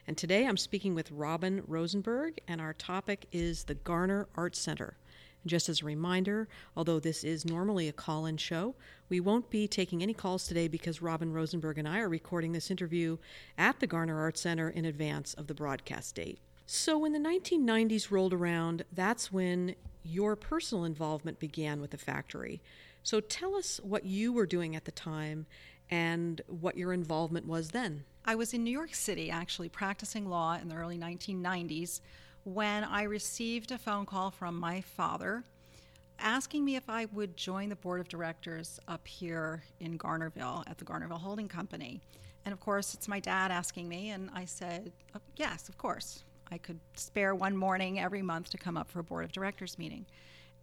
and 0.08 0.18
today 0.18 0.48
I'm 0.48 0.58
speaking 0.58 0.96
with 0.96 1.12
Robin 1.12 1.64
Rosenberg, 1.68 2.40
and 2.48 2.60
our 2.60 2.74
topic 2.74 3.28
is 3.32 3.66
the 3.66 3.76
Garner 3.76 4.28
Art 4.36 4.56
Center. 4.56 4.98
Just 5.46 5.68
as 5.68 5.82
a 5.82 5.86
reminder, 5.86 6.48
although 6.76 7.00
this 7.00 7.24
is 7.24 7.46
normally 7.46 7.90
a 7.90 7.94
call 7.94 8.26
in 8.26 8.38
show, 8.38 8.76
we 9.10 9.20
won't 9.20 9.50
be 9.50 9.68
taking 9.68 10.02
any 10.02 10.14
calls 10.14 10.48
today 10.48 10.70
because 10.70 11.02
Robin 11.02 11.34
Rosenberg 11.34 11.78
and 11.78 11.88
I 11.88 12.00
are 12.00 12.10
recording 12.10 12.54
this 12.54 12.72
interview 12.72 13.18
at 13.58 13.80
the 13.80 13.88
Garner 13.88 14.20
Art 14.20 14.38
Center 14.38 14.70
in 14.70 14.86
advance 14.86 15.34
of 15.34 15.48
the 15.48 15.54
broadcast 15.54 16.16
date. 16.16 16.40
So, 16.66 16.98
when 16.98 17.12
the 17.12 17.20
1990s 17.20 18.10
rolled 18.10 18.34
around, 18.34 18.86
that's 18.94 19.34
when 19.34 19.76
your 20.02 20.38
personal 20.38 20.86
involvement 20.86 21.40
began 21.40 21.82
with 21.82 21.92
the 21.92 21.98
factory. 21.98 22.62
So, 23.04 23.20
tell 23.20 23.56
us 23.56 23.82
what 23.84 24.06
you 24.06 24.32
were 24.32 24.46
doing 24.46 24.78
at 24.78 24.86
the 24.86 24.92
time 24.92 25.46
and 25.92 26.42
what 26.48 26.78
your 26.78 26.94
involvement 26.94 27.48
was 27.48 27.72
then. 27.72 28.06
I 28.26 28.36
was 28.36 28.54
in 28.54 28.64
New 28.64 28.72
York 28.72 28.96
City 28.96 29.30
actually 29.30 29.68
practicing 29.68 30.30
law 30.30 30.58
in 30.60 30.70
the 30.70 30.76
early 30.76 30.98
1990s 30.98 32.00
when 32.44 32.84
I 32.84 33.04
received 33.04 33.72
a 33.72 33.78
phone 33.78 34.06
call 34.06 34.32
from 34.32 34.60
my 34.60 34.82
father 34.82 35.44
asking 36.20 36.64
me 36.64 36.76
if 36.76 36.90
I 36.90 37.06
would 37.14 37.36
join 37.36 37.70
the 37.70 37.76
board 37.76 38.00
of 38.00 38.08
directors 38.08 38.80
up 38.88 39.08
here 39.08 39.64
in 39.80 39.98
Garnerville 39.98 40.64
at 40.68 40.78
the 40.78 40.86
Garnerville 40.86 41.20
Holding 41.20 41.48
Company. 41.48 42.02
And 42.46 42.54
of 42.54 42.60
course, 42.60 42.94
it's 42.94 43.08
my 43.08 43.20
dad 43.20 43.52
asking 43.52 43.88
me, 43.88 44.10
and 44.10 44.30
I 44.34 44.46
said, 44.46 44.92
oh, 45.16 45.20
Yes, 45.36 45.70
of 45.70 45.78
course. 45.78 46.24
I 46.52 46.58
could 46.58 46.80
spare 46.96 47.34
one 47.34 47.58
morning 47.58 48.00
every 48.00 48.22
month 48.22 48.50
to 48.52 48.58
come 48.58 48.78
up 48.78 48.90
for 48.90 49.00
a 49.00 49.04
board 49.04 49.26
of 49.26 49.32
directors 49.32 49.80
meeting. 49.80 50.06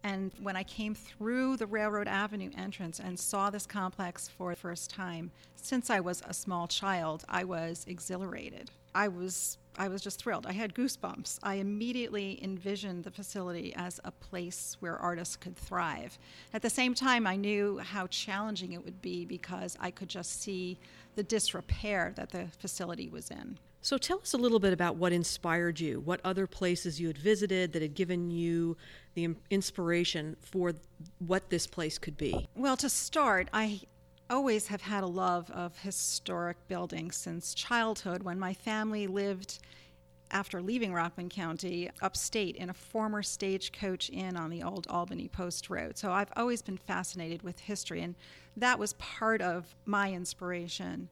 And 0.03 0.31
when 0.41 0.55
I 0.55 0.63
came 0.63 0.95
through 0.95 1.57
the 1.57 1.67
Railroad 1.67 2.07
Avenue 2.07 2.49
entrance 2.57 2.99
and 2.99 3.19
saw 3.19 3.49
this 3.49 3.67
complex 3.67 4.27
for 4.27 4.51
the 4.51 4.55
first 4.55 4.89
time, 4.89 5.31
since 5.55 5.89
I 5.89 5.99
was 5.99 6.23
a 6.25 6.33
small 6.33 6.67
child, 6.67 7.23
I 7.27 7.43
was 7.43 7.85
exhilarated. 7.87 8.71
I 8.93 9.07
was 9.07 9.57
I 9.77 9.87
was 9.87 10.01
just 10.01 10.19
thrilled. 10.21 10.45
I 10.45 10.51
had 10.51 10.73
goosebumps. 10.73 11.39
I 11.43 11.55
immediately 11.55 12.39
envisioned 12.43 13.05
the 13.05 13.11
facility 13.11 13.73
as 13.75 14.01
a 14.03 14.11
place 14.11 14.75
where 14.81 14.97
artists 14.97 15.37
could 15.37 15.55
thrive. 15.55 16.19
At 16.53 16.61
the 16.61 16.69
same 16.69 16.93
time, 16.93 17.25
I 17.25 17.37
knew 17.37 17.77
how 17.77 18.07
challenging 18.07 18.73
it 18.73 18.83
would 18.83 19.01
be 19.01 19.25
because 19.25 19.77
I 19.79 19.89
could 19.89 20.09
just 20.09 20.41
see 20.41 20.77
the 21.15 21.23
disrepair 21.23 22.11
that 22.15 22.31
the 22.31 22.47
facility 22.59 23.07
was 23.07 23.31
in. 23.31 23.57
So 23.83 23.97
tell 23.97 24.19
us 24.19 24.33
a 24.33 24.37
little 24.37 24.59
bit 24.59 24.73
about 24.73 24.97
what 24.97 25.11
inspired 25.11 25.79
you, 25.79 26.01
what 26.01 26.21
other 26.23 26.45
places 26.45 26.99
you 26.99 27.07
had 27.07 27.17
visited 27.17 27.73
that 27.73 27.81
had 27.81 27.95
given 27.95 28.29
you 28.29 28.77
the 29.15 29.35
inspiration 29.49 30.35
for 30.39 30.73
what 31.19 31.49
this 31.49 31.65
place 31.65 31.97
could 31.97 32.15
be. 32.15 32.47
Well, 32.55 32.77
to 32.77 32.89
start, 32.89 33.49
I 33.51 33.81
always 34.31 34.67
have 34.67 34.81
had 34.81 35.03
a 35.03 35.07
love 35.07 35.51
of 35.51 35.77
historic 35.79 36.55
buildings 36.69 37.17
since 37.17 37.53
childhood 37.53 38.23
when 38.23 38.39
my 38.39 38.53
family 38.53 39.05
lived 39.05 39.59
after 40.31 40.61
leaving 40.61 40.93
Rockland 40.93 41.29
County 41.29 41.89
upstate 42.01 42.55
in 42.55 42.69
a 42.69 42.73
former 42.73 43.21
stagecoach 43.21 44.09
inn 44.09 44.37
on 44.37 44.49
the 44.49 44.63
old 44.63 44.87
Albany 44.89 45.27
Post 45.27 45.69
Road. 45.69 45.97
So 45.97 46.13
I've 46.13 46.31
always 46.37 46.61
been 46.61 46.77
fascinated 46.77 47.43
with 47.43 47.59
history, 47.59 48.01
and 48.01 48.15
that 48.55 48.79
was 48.79 48.93
part 48.93 49.41
of 49.41 49.75
my 49.85 50.13
inspiration. 50.13 51.09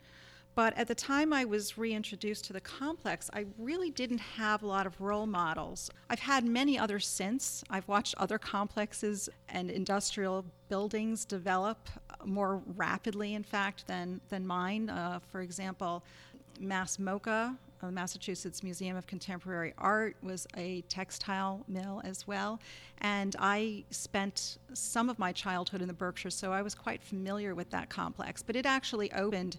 But 0.55 0.77
at 0.77 0.87
the 0.87 0.95
time 0.95 1.31
I 1.31 1.45
was 1.45 1.77
reintroduced 1.77 2.45
to 2.45 2.53
the 2.53 2.59
complex, 2.59 3.29
I 3.33 3.45
really 3.57 3.91
didn't 3.91 4.19
have 4.19 4.61
a 4.61 4.67
lot 4.67 4.85
of 4.85 4.99
role 4.99 5.25
models. 5.25 5.89
I've 6.09 6.19
had 6.19 6.43
many 6.43 6.77
others 6.77 7.07
since. 7.07 7.63
I've 7.69 7.87
watched 7.87 8.15
other 8.17 8.37
complexes 8.37 9.29
and 9.47 9.71
industrial 9.71 10.45
buildings 10.67 11.23
develop 11.23 11.89
more 12.25 12.61
rapidly, 12.75 13.33
in 13.33 13.43
fact, 13.43 13.87
than, 13.87 14.19
than 14.29 14.45
mine. 14.45 14.89
Uh, 14.89 15.19
for 15.31 15.41
example, 15.41 16.03
Mass 16.59 16.97
MoCA, 16.97 17.55
uh, 17.81 17.91
Massachusetts 17.91 18.61
Museum 18.61 18.97
of 18.97 19.07
Contemporary 19.07 19.73
Art, 19.77 20.17
was 20.21 20.45
a 20.57 20.81
textile 20.89 21.63
mill 21.67 22.01
as 22.03 22.27
well. 22.27 22.59
And 22.99 23.35
I 23.39 23.85
spent 23.91 24.57
some 24.73 25.09
of 25.09 25.17
my 25.17 25.31
childhood 25.31 25.81
in 25.81 25.87
the 25.87 25.93
Berkshires, 25.93 26.35
so 26.35 26.51
I 26.51 26.61
was 26.61 26.75
quite 26.75 27.01
familiar 27.01 27.55
with 27.55 27.69
that 27.69 27.89
complex. 27.89 28.43
But 28.43 28.57
it 28.57 28.65
actually 28.65 29.11
opened 29.13 29.57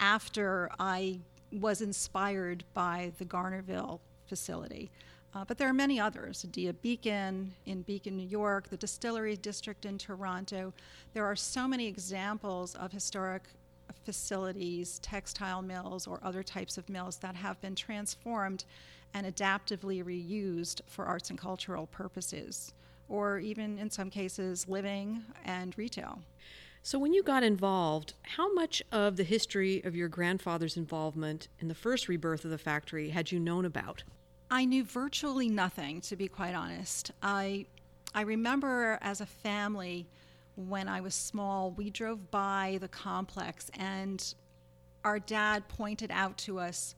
after 0.00 0.70
I 0.78 1.20
was 1.52 1.82
inspired 1.82 2.64
by 2.74 3.12
the 3.18 3.24
Garnerville 3.24 4.00
facility. 4.26 4.90
Uh, 5.34 5.44
but 5.46 5.56
there 5.56 5.68
are 5.68 5.74
many 5.74 5.98
others, 5.98 6.42
Dia 6.42 6.74
Beacon 6.74 7.54
in 7.64 7.82
Beacon, 7.82 8.16
New 8.16 8.26
York, 8.26 8.68
the 8.68 8.76
Distillery 8.76 9.36
District 9.36 9.86
in 9.86 9.96
Toronto. 9.96 10.74
There 11.14 11.24
are 11.24 11.36
so 11.36 11.66
many 11.66 11.86
examples 11.86 12.74
of 12.74 12.92
historic 12.92 13.44
facilities, 14.04 14.98
textile 14.98 15.62
mills, 15.62 16.06
or 16.06 16.20
other 16.22 16.42
types 16.42 16.76
of 16.76 16.88
mills 16.88 17.16
that 17.18 17.34
have 17.34 17.60
been 17.60 17.74
transformed 17.74 18.64
and 19.14 19.26
adaptively 19.26 20.04
reused 20.04 20.80
for 20.86 21.06
arts 21.06 21.30
and 21.30 21.38
cultural 21.38 21.86
purposes, 21.86 22.72
or 23.08 23.38
even 23.38 23.78
in 23.78 23.90
some 23.90 24.10
cases, 24.10 24.68
living 24.68 25.22
and 25.44 25.76
retail. 25.78 26.18
So, 26.84 26.98
when 26.98 27.14
you 27.14 27.22
got 27.22 27.44
involved, 27.44 28.14
how 28.22 28.52
much 28.52 28.82
of 28.90 29.16
the 29.16 29.22
history 29.22 29.80
of 29.84 29.94
your 29.94 30.08
grandfather's 30.08 30.76
involvement 30.76 31.46
in 31.60 31.68
the 31.68 31.76
first 31.76 32.08
rebirth 32.08 32.44
of 32.44 32.50
the 32.50 32.58
factory 32.58 33.10
had 33.10 33.30
you 33.30 33.38
known 33.38 33.64
about? 33.64 34.02
I 34.50 34.64
knew 34.64 34.82
virtually 34.82 35.48
nothing, 35.48 36.00
to 36.02 36.16
be 36.16 36.26
quite 36.26 36.56
honest. 36.56 37.12
I, 37.22 37.66
I 38.16 38.22
remember 38.22 38.98
as 39.00 39.20
a 39.20 39.26
family 39.26 40.08
when 40.56 40.88
I 40.88 41.00
was 41.00 41.14
small, 41.14 41.70
we 41.70 41.88
drove 41.88 42.32
by 42.32 42.78
the 42.80 42.88
complex 42.88 43.70
and 43.78 44.34
our 45.04 45.20
dad 45.20 45.68
pointed 45.68 46.10
out 46.10 46.36
to 46.38 46.58
us 46.58 46.96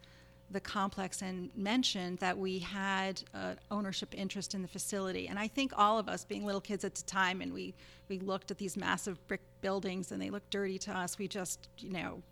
the 0.51 0.61
complex 0.61 1.23
and 1.23 1.51
mentioned 1.57 2.19
that 2.19 2.39
we 2.39 2.59
had 2.59 3.23
uh, 3.35 3.55
ownership 3.71 4.15
interest 4.17 4.55
in 4.55 4.63
the 4.63 4.69
facility. 4.69 5.29
And 5.29 5.39
I 5.39 5.49
think 5.49 5.73
all 5.77 5.99
of 5.99 6.09
us, 6.09 6.25
being 6.25 6.45
little 6.45 6.61
kids 6.61 6.85
at 6.85 6.95
the 6.95 7.03
time, 7.03 7.41
and 7.41 7.53
we, 7.53 7.75
we 8.09 8.19
looked 8.19 8.51
at 8.51 8.59
these 8.59 8.77
massive 8.77 9.27
brick 9.27 9.41
buildings 9.65 10.13
and 10.13 10.21
they 10.21 10.29
looked 10.29 10.51
dirty 10.51 10.79
to 10.79 10.93
us, 10.93 11.17
we 11.19 11.27
just, 11.27 11.69
you 11.79 11.91
know, 11.91 12.23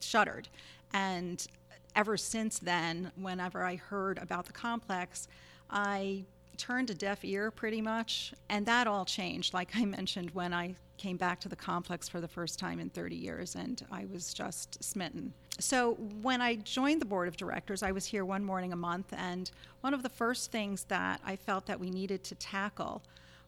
shuddered. 0.00 0.48
And 0.92 1.46
ever 1.94 2.16
since 2.16 2.58
then, 2.58 3.12
whenever 3.14 3.62
I 3.62 3.76
heard 3.76 4.18
about 4.18 4.46
the 4.46 4.52
complex, 4.52 5.28
I 5.70 6.24
turned 6.56 6.90
a 6.90 6.94
deaf 6.94 7.24
ear 7.24 7.52
pretty 7.52 7.80
much. 7.80 8.34
And 8.48 8.66
that 8.66 8.88
all 8.88 9.04
changed, 9.04 9.54
like 9.54 9.70
I 9.76 9.84
mentioned, 9.98 10.30
when 10.32 10.52
I 10.52 10.74
came 10.96 11.16
back 11.16 11.38
to 11.40 11.48
the 11.48 11.56
complex 11.56 12.08
for 12.08 12.20
the 12.20 12.26
first 12.26 12.58
time 12.58 12.80
in 12.80 12.90
30 12.90 13.14
years, 13.14 13.54
and 13.54 13.80
I 13.92 14.06
was 14.12 14.34
just 14.34 14.82
smitten. 14.82 15.32
So, 15.60 15.94
when 16.22 16.40
I 16.40 16.56
joined 16.56 17.00
the 17.00 17.06
board 17.06 17.28
of 17.28 17.36
directors, 17.36 17.84
I 17.84 17.92
was 17.92 18.04
here 18.04 18.24
one 18.24 18.44
morning 18.44 18.72
a 18.72 18.76
month, 18.76 19.14
and 19.16 19.48
one 19.80 19.94
of 19.94 20.02
the 20.02 20.08
first 20.08 20.50
things 20.50 20.84
that 20.84 21.20
I 21.24 21.36
felt 21.36 21.66
that 21.66 21.78
we 21.78 21.90
needed 21.90 22.24
to 22.24 22.34
tackle 22.34 23.02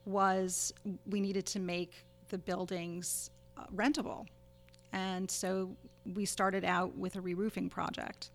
was 0.04 0.72
we 1.06 1.20
needed 1.20 1.46
to 1.46 1.60
make 1.60 2.04
the 2.32 2.38
buildings 2.38 3.30
uh, 3.56 3.64
rentable. 3.72 4.26
And 4.92 5.30
so 5.30 5.76
we 6.14 6.24
started 6.24 6.64
out 6.64 6.96
with 6.96 7.14
a 7.14 7.20
re 7.20 7.34
roofing 7.34 7.70
project. 7.70 8.30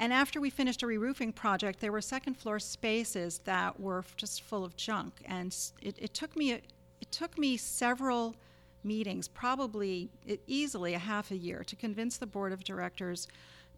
And 0.00 0.12
after 0.12 0.40
we 0.40 0.50
finished 0.50 0.82
a 0.82 0.86
re 0.86 0.96
roofing 0.96 1.32
project, 1.32 1.80
there 1.80 1.92
were 1.92 2.00
second 2.00 2.34
floor 2.34 2.58
spaces 2.58 3.40
that 3.44 3.78
were 3.78 4.04
just 4.16 4.42
full 4.42 4.64
of 4.64 4.76
junk. 4.76 5.20
And 5.26 5.54
it, 5.82 5.96
it 5.98 6.14
took 6.14 6.34
me 6.36 6.52
it 6.52 7.12
took 7.12 7.36
me 7.36 7.56
several 7.56 8.34
meetings, 8.84 9.28
probably 9.28 10.08
easily 10.46 10.94
a 10.94 10.98
half 10.98 11.30
a 11.30 11.36
year, 11.36 11.62
to 11.64 11.76
convince 11.76 12.16
the 12.16 12.26
board 12.26 12.52
of 12.52 12.64
directors 12.64 13.28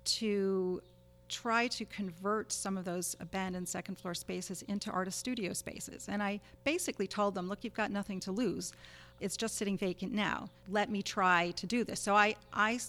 to 0.05 0.83
try 1.29 1.69
to 1.69 1.85
convert 1.85 2.53
some 2.53 2.77
of 2.77 2.85
those 2.85 3.17
abandoned 3.21 3.69
second 3.69 3.97
floor 3.97 4.15
spaces 4.15 4.63
into 4.63 4.91
artist 4.91 5.19
studio 5.19 5.53
spaces. 5.53 6.09
And 6.09 6.23
I 6.23 6.41
basically 6.65 7.07
told 7.07 7.35
them, 7.35 7.49
look, 7.49 7.63
you've 7.63 7.75
got 7.75 7.91
nothing 7.91 8.21
to 8.21 8.33
lose. 8.33 8.73
It's 9.21 9.37
just 9.37 9.57
sitting 9.57 9.77
vacant 9.77 10.13
now. 10.13 10.49
Let 10.69 10.91
me 10.91 11.03
try 11.03 11.51
to 11.53 11.67
do 11.67 11.85
this. 11.85 12.01
So 12.01 12.15
I, 12.15 12.37
I 12.53 12.81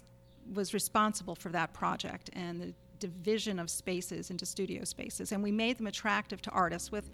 was 0.53 0.73
responsible 0.73 1.35
for 1.35 1.50
that 1.50 1.73
project 1.73 2.29
and 2.33 2.61
the 2.61 2.73
division 3.00 3.59
of 3.59 3.69
spaces 3.69 4.29
into 4.29 4.45
studio 4.45 4.83
spaces. 4.83 5.31
And 5.31 5.43
we 5.43 5.51
made 5.51 5.77
them 5.77 5.88
attractive 5.88 6.41
to 6.43 6.50
artists 6.51 6.91
with 6.91 7.09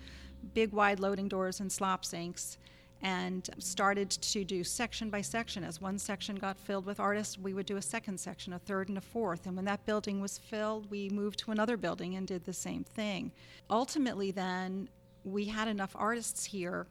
big, 0.53 0.71
wide 0.71 1.00
loading 1.00 1.27
doors 1.27 1.59
and 1.59 1.71
slop 1.71 2.05
sinks 2.05 2.57
and 3.01 3.50
started 3.59 4.09
to 4.09 4.43
do 4.43 4.63
section 4.63 5.09
by 5.09 5.21
section. 5.21 5.63
As 5.63 5.79
one 5.79 6.00
section 6.00 6.36
got 6.36 6.57
filled 6.57 6.86
with 6.86 7.00
artists, 7.00 7.38
we 7.38 7.53
would 7.53 7.65
do 7.65 7.77
a 7.77 7.81
second 7.81 8.19
section, 8.19 8.53
a 8.53 8.59
third, 8.59 8.89
and 8.89 8.97
a 8.97 9.01
fourth. 9.01 9.45
And 9.45 9.55
when 9.55 9.65
that 9.65 9.86
building 9.86 10.19
was 10.19 10.38
filled, 10.38 10.89
we 10.89 11.09
moved 11.09 11.39
to 11.39 11.51
another 11.51 11.77
building 11.77 12.15
and 12.15 12.27
did 12.27 12.43
the 12.43 12.53
same 12.53 12.83
thing. 12.83 13.31
Ultimately, 13.69 14.31
then, 14.31 14.89
we 15.24 15.45
had 15.45 15.67
enough 15.67 15.91
artists 15.95 16.45
here 16.45 16.88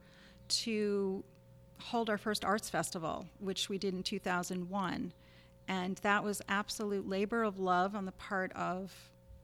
to 0.48 1.24
hold 1.78 2.10
our 2.10 2.18
first 2.18 2.44
arts 2.44 2.68
festival, 2.70 3.26
which 3.38 3.68
we 3.68 3.78
did 3.78 3.94
in 3.94 4.02
2001. 4.02 5.12
And 5.68 5.96
that 5.98 6.22
was 6.22 6.42
absolute 6.48 7.08
labor 7.08 7.42
of 7.42 7.58
love 7.58 7.94
on 7.94 8.04
the 8.04 8.12
part 8.12 8.52
of 8.52 8.92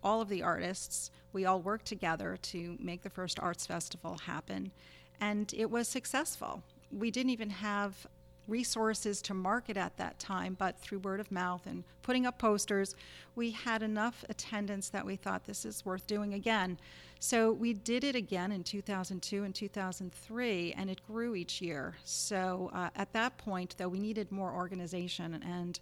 all 0.05 0.21
of 0.21 0.29
the 0.29 0.43
artists. 0.43 1.11
We 1.33 1.45
all 1.45 1.61
worked 1.61 1.87
together 1.87 2.37
to 2.43 2.77
make 2.81 3.03
the 3.03 3.11
first 3.11 3.41
arts 3.41 3.67
festival 3.67 4.19
happen 4.19 4.73
and 5.23 5.55
it 5.57 5.71
was 5.71 5.87
successful. 5.87 6.65
We 6.91 7.13
didn't 7.13 7.31
even 7.31 7.51
have 7.51 8.09
resources 8.49 9.23
to 9.23 9.35
market 9.35 9.77
at 9.77 9.97
that 9.97 10.19
time, 10.19 10.57
but 10.59 10.79
through 10.79 10.99
word 10.99 11.21
of 11.21 11.31
mouth 11.31 11.67
and 11.67 11.85
putting 12.03 12.27
up 12.27 12.39
posters, 12.39 12.95
we 13.35 13.51
had 13.51 13.83
enough 13.83 14.25
attendance 14.29 14.89
that 14.89 15.07
we 15.07 15.17
thought 15.17 15.45
this 15.45 15.65
is 15.65 15.85
worth 15.85 16.07
doing 16.07 16.35
again. 16.35 16.79
So 17.21 17.53
we 17.53 17.73
did 17.73 18.03
it 18.03 18.17
again 18.17 18.51
in 18.51 18.65
2002 18.65 19.45
and 19.45 19.55
2003, 19.55 20.75
and 20.77 20.91
it 20.91 21.01
grew 21.07 21.35
each 21.35 21.63
year. 21.63 21.97
So 22.05 22.71
uh, 22.75 22.91
at 22.97 23.13
that 23.13 23.39
point, 23.39 23.77
though, 23.79 23.89
we 23.89 24.01
needed 24.01 24.33
more 24.33 24.53
organization, 24.53 25.41
and 25.47 25.79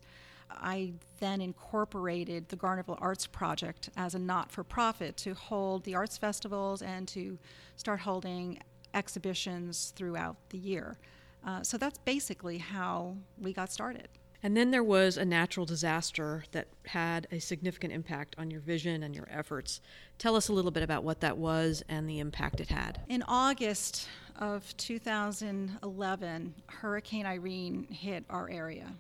I 0.51 0.93
then 1.19 1.41
incorporated 1.41 2.49
the 2.49 2.57
Garnerville 2.57 2.99
Arts 3.01 3.27
Project 3.27 3.91
as 3.97 4.15
a 4.15 4.19
not 4.19 4.51
for 4.51 4.65
profit 4.65 5.17
to 5.19 5.35
hold 5.35 5.85
the 5.85 5.95
arts 5.95 6.19
festivals 6.19 6.83
and 6.83 7.07
to 7.09 7.39
start 7.77 8.01
holding 8.01 8.59
exhibitions 8.95 9.93
throughout 9.97 10.37
the 10.51 10.59
year. 10.59 10.99
Uh, 11.45 11.63
so 11.63 11.77
that's 11.77 11.99
basically 11.99 12.59
how 12.59 13.17
we 13.39 13.53
got 13.53 13.73
started. 13.73 14.09
And 14.43 14.57
then 14.57 14.71
there 14.71 14.85
was 14.85 15.19
a 15.19 15.25
natural 15.25 15.67
disaster 15.67 16.45
that 16.53 16.69
had 16.87 17.27
a 17.31 17.39
significant 17.39 17.93
impact 17.93 18.35
on 18.39 18.51
your 18.51 18.61
vision 18.61 19.03
and 19.03 19.15
your 19.15 19.29
efforts. 19.31 19.81
Tell 20.19 20.35
us 20.35 20.49
a 20.49 20.53
little 20.53 20.71
bit 20.71 20.83
about 20.83 21.05
what 21.05 21.21
that 21.21 21.37
was 21.37 21.83
and 21.89 22.09
the 22.09 22.21
impact 22.21 22.61
it 22.61 22.69
had. 22.69 23.03
In 23.09 23.23
August 23.29 24.09
of 24.39 24.75
2011, 24.79 26.55
Hurricane 26.67 27.27
Irene 27.27 27.87
hit 27.91 28.25
our 28.31 28.49
area. 28.49 28.95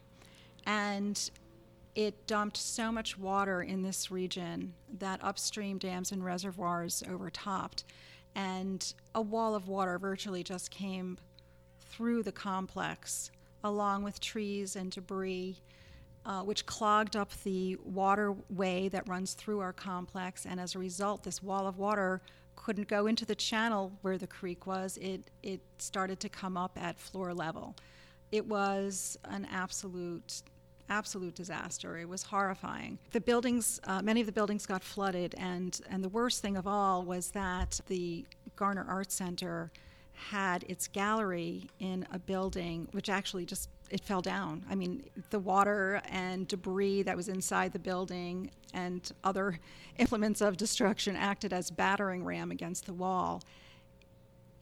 And 0.66 1.30
it 1.94 2.26
dumped 2.26 2.59
so 2.59 2.92
much 2.92 3.18
water 3.18 3.62
in 3.62 3.82
this 3.82 4.11
region 4.11 4.75
that 4.99 5.25
upstream 5.25 5.78
dams 5.78 6.12
and 6.12 6.23
reservoirs 6.23 7.02
overtopped 7.11 7.85
and 8.35 8.94
a 9.14 9.20
wall 9.20 9.54
of 9.54 9.68
water 9.68 9.99
virtually 9.99 10.42
just 10.42 10.70
came 10.70 11.18
through 11.90 12.23
the 12.23 12.32
complex, 12.32 13.30
along 13.64 14.02
with 14.02 14.20
trees 14.20 14.76
and 14.76 14.90
debris, 14.90 15.59
uh, 16.25 16.42
which 16.42 16.66
clogged 16.66 17.16
up 17.16 17.32
the 17.44 17.76
waterway 17.85 18.88
that 18.88 19.09
runs 19.09 19.35
through 19.35 19.61
our 19.61 19.73
complex. 19.73 20.47
And 20.47 20.61
as 20.61 20.75
a 20.75 20.78
result, 20.78 21.23
this 21.23 21.42
wall 21.42 21.66
of 21.66 21.78
water 21.78 22.20
couldn't 22.56 22.88
go 22.88 23.06
into 23.06 23.25
the 23.25 23.35
channel 23.35 23.92
where 24.02 24.18
the 24.18 24.26
creek 24.26 24.66
was. 24.66 24.99
It, 24.99 25.30
it 25.42 25.61
started 25.78 26.20
to 26.20 26.28
come 26.28 26.56
up 26.56 26.78
at 26.80 26.99
floor 26.99 27.32
level. 27.32 27.75
It 28.30 28.47
was 28.47 29.18
an 29.25 29.47
absolute 29.50 30.42
absolute 30.90 31.37
disaster. 31.37 31.99
It 31.99 32.09
was 32.09 32.25
horrifying. 32.25 32.99
The 33.12 33.20
buildings, 33.20 33.80
uh, 33.85 34.02
many 34.02 34.20
of 34.20 34.26
the 34.26 34.32
buildings 34.32 34.66
got 34.66 34.82
flooded, 34.82 35.37
and, 35.38 35.80
and 35.88 36.02
the 36.02 36.09
worst 36.09 36.42
thing 36.42 36.56
of 36.56 36.66
all 36.66 37.04
was 37.04 37.30
that 37.30 37.80
the 37.87 38.26
Garner 38.56 38.85
Art 38.88 39.12
Center 39.12 39.70
had 40.29 40.65
its 40.65 40.87
gallery 40.87 41.69
in 41.79 42.07
a 42.12 42.19
building 42.19 42.89
which 42.93 43.09
actually 43.09 43.47
just 43.47 43.69
it 43.91 44.05
fell 44.05 44.21
down. 44.21 44.65
I 44.71 44.77
mean, 44.77 45.05
the 45.31 45.41
water 45.41 46.00
and 46.09 46.47
debris 46.47 47.03
that 47.03 47.17
was 47.17 47.29
inside 47.29 47.73
the 47.73 47.79
building 47.79 48.50
and 48.73 49.11
other 49.25 49.59
implements 49.99 50.41
of 50.41 50.57
destruction 50.57 51.17
acted 51.17 51.53
as 51.53 51.71
battering 51.71 52.25
ram 52.25 52.50
against 52.50 52.87
the 52.87 52.93
wall 52.93 53.43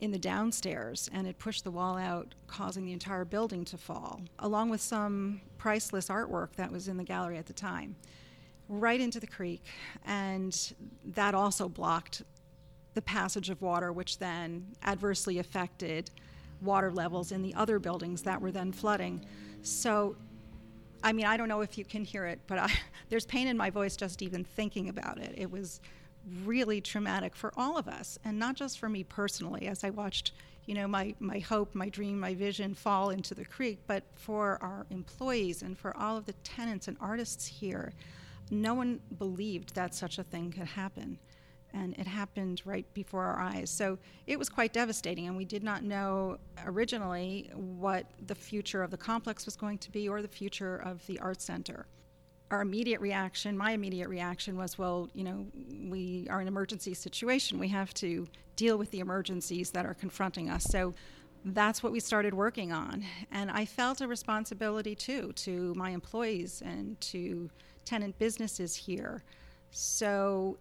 in 0.01 0.13
the 0.13 0.19
downstairs 0.19 1.11
and 1.13 1.27
it 1.27 1.39
pushed 1.39 1.65
the 1.65 1.71
wall 1.71 1.97
out, 1.99 2.35
causing 2.47 2.87
the 2.87 2.93
entire 2.93 3.25
building 3.25 3.65
to 3.67 3.77
fall, 3.77 4.23
along 4.39 4.71
with 4.71 4.81
some 4.81 5.41
priceless 5.59 6.09
artwork 6.09 6.55
that 6.57 6.71
was 6.71 6.89
in 6.89 6.97
the 6.97 7.05
gallery 7.05 7.37
at 7.37 7.47
the 7.47 7.53
time, 7.53 7.97
right 8.69 9.01
into 9.01 9.21
the 9.21 9.27
creek. 9.27 9.65
And 10.07 10.73
that 11.05 11.35
also 11.35 11.69
blocked 11.69 12.23
the 12.99 13.03
passage 13.03 13.49
of 13.49 13.63
water, 13.63 13.93
which 13.93 14.19
then 14.19 14.67
adversely 14.83 15.39
affected 15.39 16.11
water 16.61 16.91
levels 16.91 17.31
in 17.31 17.43
the 17.43 17.55
other 17.55 17.79
buildings 17.79 18.23
that 18.23 18.41
were 18.41 18.51
then 18.51 18.73
flooding. 18.73 19.25
So, 19.63 20.17
I 21.05 21.13
mean, 21.13 21.25
I 21.25 21.37
don't 21.37 21.47
know 21.47 21.61
if 21.61 21.79
you 21.79 21.85
can 21.85 22.03
hear 22.03 22.27
it, 22.27 22.41
but 22.49 22.59
I, 22.59 22.69
there's 23.09 23.25
pain 23.25 23.47
in 23.47 23.57
my 23.57 23.71
voice 23.71 23.97
just 23.97 24.21
even 24.21 24.43
thinking 24.43 24.89
about 24.89 25.19
it. 25.19 25.33
It 25.39 25.49
was 25.49 25.81
really 26.45 26.81
traumatic 26.81 27.37
for 27.37 27.53
all 27.57 27.79
of 27.79 27.87
us, 27.87 28.19
and 28.25 28.37
not 28.37 28.57
just 28.57 28.81
for 28.81 28.89
me 28.89 29.05
personally, 29.05 29.69
as 29.69 29.85
I 29.85 29.91
watched, 29.91 30.33
you 30.67 30.75
know, 30.75 30.89
my, 30.89 31.15
my 31.21 31.39
hope, 31.39 31.77
my 31.77 31.89
dream, 31.89 32.19
my 32.19 32.35
vision 32.35 32.75
fall 32.75 33.11
into 33.11 33.33
the 33.33 33.45
creek, 33.45 33.79
but 33.87 34.03
for 34.17 34.59
our 34.61 34.87
employees 34.91 35.63
and 35.63 35.79
for 35.79 35.97
all 35.97 36.17
of 36.17 36.27
the 36.27 36.35
tenants 36.43 36.89
and 36.89 36.97
artists 37.01 37.47
here. 37.47 37.93
No 38.51 38.75
one 38.75 38.99
believed 39.21 39.77
that 39.77 39.95
such 39.95 40.19
a 40.19 40.25
thing 40.25 40.51
could 40.51 40.67
happen. 40.67 41.21
And 41.75 41.95
it 41.99 42.07
happened 42.07 42.63
right 42.65 42.87
before 42.95 43.25
our 43.25 43.39
eyes. 43.39 43.71
So 43.71 43.99
it 44.27 44.39
was 44.39 44.49
quite 44.49 44.73
devastating, 44.73 45.27
and 45.27 45.37
we 45.37 45.45
did 45.45 45.63
not 45.63 45.85
know 45.85 46.39
originally 46.65 47.51
what 47.55 48.07
the 48.27 48.35
future 48.35 48.83
of 48.83 48.91
the 48.91 48.97
complex 48.97 49.45
was 49.45 49.55
going 49.55 49.79
to 49.79 49.91
be 49.91 50.09
or 50.09 50.23
the 50.23 50.29
future 50.29 50.77
of 50.77 51.07
the 51.07 51.19
art 51.21 51.41
center 51.41 51.87
our 52.51 52.63
immediate 52.63 53.01
reaction, 53.01 53.57
my 53.57 53.73
immediate 53.73 54.09
reaction 54.09 54.57
was, 54.57 54.79
well, 54.79 55.09
you 55.15 55.25
know, 55.25 55.47
we 55.89 56.27
are 56.31 56.41
in 56.41 56.47
an 56.47 56.49
emergency 56.49 56.95
situation. 56.95 57.59
We 57.59 57.69
have 57.69 57.93
to 57.95 58.27
deal 58.57 58.79
with 58.79 58.91
the 58.91 59.01
emergencies 59.01 59.71
that 59.73 59.85
are 59.85 59.95
confronting 59.95 60.49
us. 60.49 60.65
So 60.65 60.95
that's 61.45 61.83
what 61.83 61.93
we 61.93 62.01
started 62.01 62.35
working 62.35 62.73
on. 62.73 63.05
And 63.31 63.51
I 63.51 63.65
felt 63.65 64.01
a 64.01 64.09
responsibility 64.09 64.95
too 64.95 65.33
to 65.37 65.75
my 65.75 65.91
employees 65.91 66.63
and 66.65 67.01
to 67.03 67.51
tenant 67.85 68.19
businesses 68.19 68.75
here. 68.75 69.23
So 69.71 70.59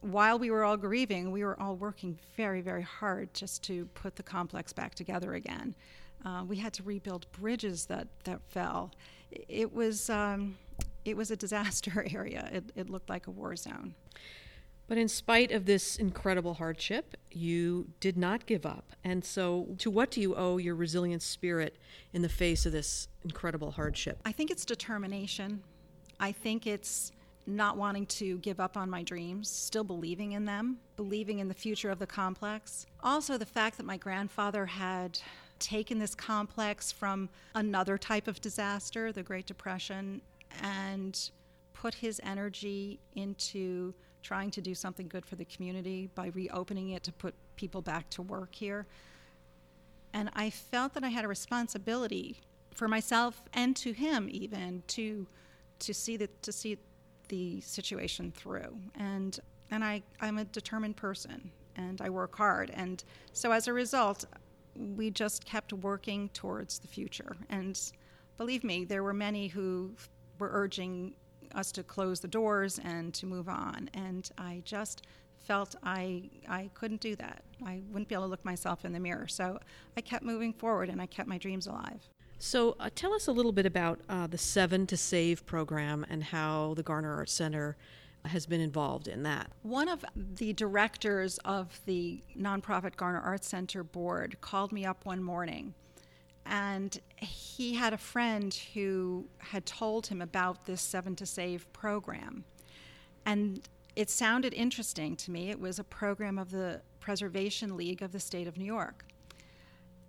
while 0.00 0.38
we 0.38 0.50
were 0.50 0.64
all 0.64 0.76
grieving, 0.76 1.30
we 1.30 1.44
were 1.44 1.60
all 1.60 1.76
working 1.76 2.18
very, 2.36 2.60
very 2.60 2.82
hard 2.82 3.32
just 3.34 3.62
to 3.64 3.86
put 3.94 4.16
the 4.16 4.22
complex 4.22 4.72
back 4.72 4.94
together 4.94 5.34
again. 5.34 5.74
Uh, 6.24 6.44
we 6.46 6.56
had 6.56 6.72
to 6.74 6.82
rebuild 6.82 7.30
bridges 7.32 7.86
that, 7.86 8.08
that 8.24 8.40
fell. 8.48 8.92
It 9.30 9.72
was. 9.72 10.10
Um, 10.10 10.56
it 11.06 11.16
was 11.16 11.30
a 11.30 11.36
disaster 11.46 12.06
area. 12.12 12.48
It, 12.52 12.64
it 12.74 12.90
looked 12.90 13.08
like 13.08 13.26
a 13.26 13.30
war 13.30 13.56
zone. 13.56 13.94
But 14.88 14.98
in 14.98 15.08
spite 15.08 15.50
of 15.50 15.66
this 15.66 15.96
incredible 15.96 16.54
hardship, 16.54 17.16
you 17.32 17.88
did 17.98 18.16
not 18.16 18.46
give 18.46 18.64
up. 18.64 18.92
And 19.02 19.24
so, 19.24 19.74
to 19.78 19.90
what 19.90 20.12
do 20.12 20.20
you 20.20 20.36
owe 20.36 20.58
your 20.58 20.76
resilient 20.76 21.22
spirit 21.22 21.76
in 22.12 22.22
the 22.22 22.28
face 22.28 22.66
of 22.66 22.72
this 22.72 23.08
incredible 23.24 23.72
hardship? 23.72 24.20
I 24.24 24.30
think 24.30 24.50
it's 24.50 24.64
determination. 24.64 25.62
I 26.20 26.30
think 26.30 26.68
it's 26.68 27.10
not 27.46 27.76
wanting 27.76 28.06
to 28.06 28.38
give 28.38 28.60
up 28.60 28.76
on 28.76 28.90
my 28.90 29.02
dreams, 29.02 29.48
still 29.48 29.84
believing 29.84 30.32
in 30.32 30.44
them, 30.44 30.78
believing 30.96 31.38
in 31.38 31.48
the 31.48 31.54
future 31.54 31.90
of 31.90 31.98
the 31.98 32.06
complex. 32.06 32.86
Also, 33.02 33.38
the 33.38 33.46
fact 33.46 33.76
that 33.76 33.86
my 33.86 33.96
grandfather 33.96 34.66
had 34.66 35.18
taken 35.58 35.98
this 35.98 36.14
complex 36.14 36.92
from 36.92 37.28
another 37.54 37.96
type 37.96 38.28
of 38.28 38.40
disaster, 38.40 39.12
the 39.12 39.22
Great 39.22 39.46
Depression, 39.46 40.20
and 40.62 41.30
put 41.72 41.94
his 41.94 42.20
energy 42.24 42.98
into 43.14 43.94
trying 44.22 44.50
to 44.50 44.60
do 44.60 44.74
something 44.74 45.06
good 45.06 45.24
for 45.24 45.36
the 45.36 45.44
community 45.44 46.10
by 46.14 46.28
reopening 46.34 46.90
it 46.90 47.02
to 47.04 47.12
put 47.12 47.34
people 47.54 47.80
back 47.80 48.10
to 48.10 48.22
work 48.22 48.54
here. 48.54 48.86
And 50.12 50.30
I 50.34 50.50
felt 50.50 50.94
that 50.94 51.04
I 51.04 51.08
had 51.08 51.24
a 51.24 51.28
responsibility 51.28 52.40
for 52.74 52.88
myself 52.88 53.42
and 53.54 53.76
to 53.76 53.92
him 53.92 54.28
even 54.30 54.82
to 54.88 55.26
to 55.78 55.92
see 55.92 56.16
the 56.16 56.28
to 56.42 56.52
see 56.52 56.78
the 57.28 57.60
situation 57.60 58.32
through. 58.32 58.78
And 58.94 59.38
and 59.70 59.84
I, 59.84 60.02
I'm 60.20 60.38
a 60.38 60.44
determined 60.44 60.96
person 60.96 61.50
and 61.76 62.00
I 62.00 62.08
work 62.08 62.36
hard. 62.36 62.70
And 62.74 63.02
so 63.32 63.52
as 63.52 63.68
a 63.68 63.72
result, 63.72 64.24
we 64.74 65.10
just 65.10 65.44
kept 65.44 65.72
working 65.72 66.28
towards 66.30 66.78
the 66.78 66.86
future. 66.86 67.36
And 67.48 67.78
believe 68.36 68.64
me, 68.64 68.84
there 68.84 69.02
were 69.02 69.14
many 69.14 69.48
who 69.48 69.92
were 70.38 70.50
urging 70.52 71.14
us 71.54 71.72
to 71.72 71.82
close 71.82 72.20
the 72.20 72.28
doors 72.28 72.78
and 72.84 73.12
to 73.14 73.26
move 73.26 73.48
on. 73.48 73.90
And 73.94 74.28
I 74.38 74.62
just 74.64 75.06
felt 75.38 75.76
I, 75.82 76.30
I 76.48 76.70
couldn't 76.74 77.00
do 77.00 77.16
that. 77.16 77.42
I 77.64 77.82
wouldn't 77.88 78.08
be 78.08 78.14
able 78.14 78.24
to 78.24 78.30
look 78.30 78.44
myself 78.44 78.84
in 78.84 78.92
the 78.92 79.00
mirror. 79.00 79.28
So 79.28 79.58
I 79.96 80.00
kept 80.00 80.24
moving 80.24 80.52
forward 80.52 80.90
and 80.90 81.00
I 81.00 81.06
kept 81.06 81.28
my 81.28 81.38
dreams 81.38 81.66
alive. 81.66 82.08
So 82.38 82.76
uh, 82.78 82.90
tell 82.94 83.14
us 83.14 83.26
a 83.26 83.32
little 83.32 83.52
bit 83.52 83.66
about 83.66 84.00
uh, 84.08 84.26
the 84.26 84.38
Seven 84.38 84.86
to 84.88 84.96
Save 84.96 85.46
program 85.46 86.04
and 86.08 86.22
how 86.24 86.74
the 86.74 86.82
Garner 86.82 87.14
Arts 87.14 87.32
Center 87.32 87.76
has 88.24 88.44
been 88.46 88.60
involved 88.60 89.08
in 89.08 89.22
that. 89.22 89.50
One 89.62 89.88
of 89.88 90.04
the 90.16 90.52
directors 90.52 91.38
of 91.44 91.80
the 91.86 92.22
nonprofit 92.38 92.96
Garner 92.96 93.20
Arts 93.20 93.48
Center 93.48 93.84
board 93.84 94.40
called 94.40 94.72
me 94.72 94.84
up 94.84 95.04
one 95.04 95.22
morning 95.22 95.74
and 96.48 97.00
he 97.16 97.74
had 97.74 97.92
a 97.92 97.98
friend 97.98 98.54
who 98.74 99.26
had 99.38 99.66
told 99.66 100.06
him 100.06 100.22
about 100.22 100.64
this 100.64 100.80
Seven 100.80 101.16
to 101.16 101.26
Save 101.26 101.70
program. 101.72 102.44
And 103.24 103.68
it 103.96 104.10
sounded 104.10 104.54
interesting 104.54 105.16
to 105.16 105.30
me. 105.30 105.50
It 105.50 105.58
was 105.58 105.78
a 105.78 105.84
program 105.84 106.38
of 106.38 106.50
the 106.50 106.82
Preservation 107.00 107.76
League 107.76 108.02
of 108.02 108.12
the 108.12 108.20
state 108.20 108.46
of 108.46 108.56
New 108.56 108.64
York. 108.64 109.04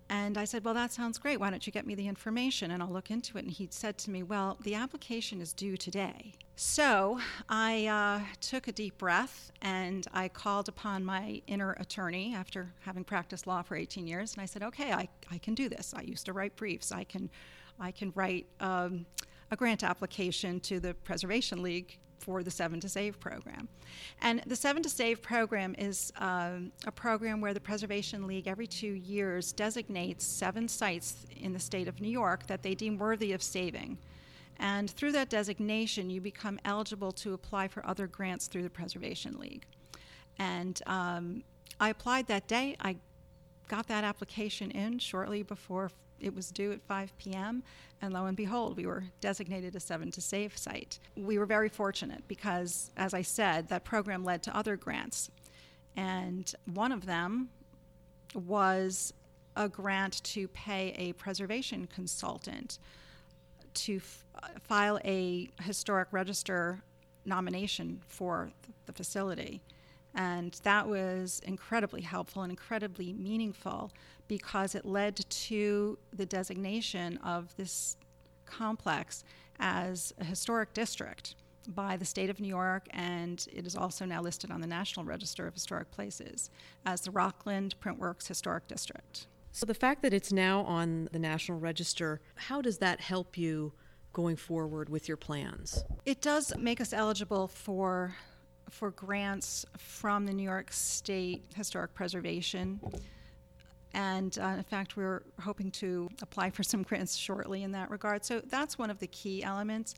And 0.09 0.37
I 0.37 0.45
said, 0.45 0.63
Well, 0.63 0.73
that 0.73 0.93
sounds 0.93 1.17
great. 1.17 1.39
Why 1.39 1.49
don't 1.49 1.65
you 1.65 1.73
get 1.73 1.85
me 1.85 1.95
the 1.95 2.07
information 2.07 2.71
and 2.71 2.81
I'll 2.81 2.89
look 2.91 3.11
into 3.11 3.37
it? 3.37 3.43
And 3.43 3.51
he 3.51 3.67
said 3.71 3.97
to 3.99 4.11
me, 4.11 4.23
Well, 4.23 4.57
the 4.61 4.75
application 4.75 5.41
is 5.41 5.53
due 5.53 5.77
today. 5.77 6.33
So 6.55 7.19
I 7.49 7.85
uh, 7.87 8.21
took 8.41 8.67
a 8.67 8.71
deep 8.71 8.97
breath 8.97 9.51
and 9.61 10.07
I 10.13 10.27
called 10.29 10.69
upon 10.69 11.05
my 11.05 11.41
inner 11.47 11.73
attorney 11.73 12.33
after 12.33 12.71
having 12.79 13.03
practiced 13.03 13.47
law 13.47 13.61
for 13.61 13.75
18 13.75 14.07
years. 14.07 14.33
And 14.33 14.41
I 14.41 14.45
said, 14.45 14.63
Okay, 14.63 14.91
I, 14.91 15.09
I 15.31 15.37
can 15.37 15.53
do 15.53 15.69
this. 15.69 15.93
I 15.95 16.01
used 16.01 16.25
to 16.27 16.33
write 16.33 16.55
briefs. 16.55 16.91
I 16.91 17.03
can, 17.03 17.29
I 17.79 17.91
can 17.91 18.11
write 18.15 18.47
um, 18.59 19.05
a 19.51 19.55
grant 19.55 19.83
application 19.83 20.59
to 20.61 20.79
the 20.79 20.93
Preservation 20.93 21.61
League 21.61 21.99
for 22.27 22.43
the 22.43 22.51
Seven 22.51 22.81
to 22.81 22.89
Save 22.89 23.21
program. 23.21 23.69
And 24.21 24.41
the 24.45 24.55
Seven 24.55 24.83
to 24.83 24.89
Save 24.89 25.21
program 25.21 25.73
is 25.77 26.11
um, 26.17 26.73
a 26.85 26.91
program 26.91 27.39
where 27.39 27.53
the 27.53 27.61
Preservation 27.61 28.27
League 28.27 28.47
every 28.47 28.67
two 28.67 28.91
years 28.91 29.53
designates 29.53 30.25
seven 30.25 30.67
sites 30.67 31.25
in 31.37 31.53
the 31.53 31.59
state 31.59 31.87
of 31.87 32.01
New 32.01 32.09
York 32.09 32.45
that 32.47 32.63
they 32.63 32.75
deem 32.75 32.97
worthy 32.97 33.31
of 33.31 33.41
saving. 33.41 33.97
And 34.59 34.91
through 34.91 35.13
that 35.13 35.29
designation, 35.29 36.09
you 36.09 36.19
become 36.19 36.59
eligible 36.65 37.13
to 37.13 37.33
apply 37.33 37.69
for 37.69 37.85
other 37.87 38.07
grants 38.07 38.47
through 38.47 38.63
the 38.63 38.69
Preservation 38.69 39.39
League. 39.39 39.65
And 40.37 40.81
um, 40.85 41.43
I 41.79 41.89
applied 41.89 42.27
that 42.27 42.49
day. 42.49 42.75
I 42.81 42.97
got 43.69 43.87
that 43.87 44.03
application 44.03 44.69
in 44.71 44.99
shortly 44.99 45.43
before 45.43 45.91
it 46.19 46.35
was 46.35 46.49
due 46.49 46.71
at 46.71 46.81
5 46.81 47.17
p.m. 47.17 47.63
And 48.01 48.13
lo 48.13 48.25
and 48.25 48.37
behold, 48.37 48.77
we 48.77 48.85
were 48.85 49.03
designated 49.21 49.75
a 49.75 49.79
Seven 49.79 50.11
to 50.11 50.21
Save 50.21 50.57
site. 50.57 50.99
We 51.15 51.37
were 51.37 51.45
very 51.45 51.69
fortunate 51.69 52.23
because, 52.27 52.91
as 52.97 53.13
I 53.13 53.21
said, 53.21 53.69
that 53.69 53.83
program 53.83 54.23
led 54.23 54.43
to 54.43 54.55
other 54.55 54.75
grants. 54.75 55.31
And 55.95 56.53
one 56.73 56.91
of 56.91 57.05
them 57.05 57.49
was 58.35 59.13
a 59.55 59.67
grant 59.67 60.23
to 60.23 60.47
pay 60.49 60.93
a 60.97 61.13
preservation 61.13 61.87
consultant 61.87 62.77
to 63.73 63.97
f- 63.97 64.23
uh, 64.41 64.47
file 64.61 64.99
a 65.03 65.49
historic 65.61 66.07
register 66.11 66.83
nomination 67.25 68.01
for 68.07 68.51
the 68.85 68.93
facility. 68.93 69.61
And 70.17 70.59
that 70.63 70.87
was 70.87 71.41
incredibly 71.45 72.01
helpful 72.01 72.41
and 72.41 72.51
incredibly 72.51 73.13
meaningful 73.13 73.93
because 74.27 74.73
it 74.73 74.83
led 74.83 75.17
to 75.29 75.97
the 76.11 76.25
designation 76.25 77.17
of 77.17 77.55
this 77.55 77.95
complex 78.45 79.23
as 79.59 80.13
a 80.19 80.23
historic 80.23 80.73
district 80.73 81.35
by 81.67 81.97
the 81.97 82.05
state 82.05 82.29
of 82.29 82.39
New 82.39 82.47
York, 82.47 82.87
and 82.91 83.45
it 83.51 83.67
is 83.67 83.75
also 83.75 84.05
now 84.05 84.21
listed 84.21 84.51
on 84.51 84.61
the 84.61 84.67
National 84.67 85.05
Register 85.05 85.45
of 85.47 85.53
Historic 85.53 85.91
Places 85.91 86.49
as 86.85 87.01
the 87.01 87.11
Rockland 87.11 87.75
Printworks 87.79 88.27
Historic 88.27 88.67
District. 88.67 89.27
So, 89.51 89.65
the 89.65 89.73
fact 89.73 90.01
that 90.03 90.13
it's 90.13 90.31
now 90.31 90.61
on 90.61 91.09
the 91.11 91.19
National 91.19 91.59
Register, 91.59 92.21
how 92.35 92.61
does 92.61 92.77
that 92.77 93.01
help 93.01 93.37
you 93.37 93.73
going 94.13 94.35
forward 94.35 94.89
with 94.89 95.07
your 95.07 95.17
plans? 95.17 95.83
It 96.05 96.21
does 96.21 96.55
make 96.57 96.79
us 96.79 96.93
eligible 96.93 97.47
for 97.47 98.15
for 98.69 98.91
grants 98.91 99.65
from 99.77 100.25
the 100.25 100.33
New 100.33 100.43
York 100.43 100.71
State 100.71 101.45
Historic 101.55 101.93
Preservation. 101.93 102.79
And 103.93 104.37
uh, 104.39 104.55
in 104.57 104.63
fact, 104.63 104.97
we're 104.97 105.23
hoping 105.41 105.71
to 105.71 106.09
apply 106.21 106.49
for 106.49 106.63
some 106.63 106.83
grants 106.83 107.15
shortly 107.15 107.63
in 107.63 107.71
that 107.71 107.89
regard. 107.89 108.25
So 108.25 108.41
that's 108.41 108.77
one 108.77 108.89
of 108.89 108.99
the 108.99 109.07
key 109.07 109.43
elements 109.43 109.95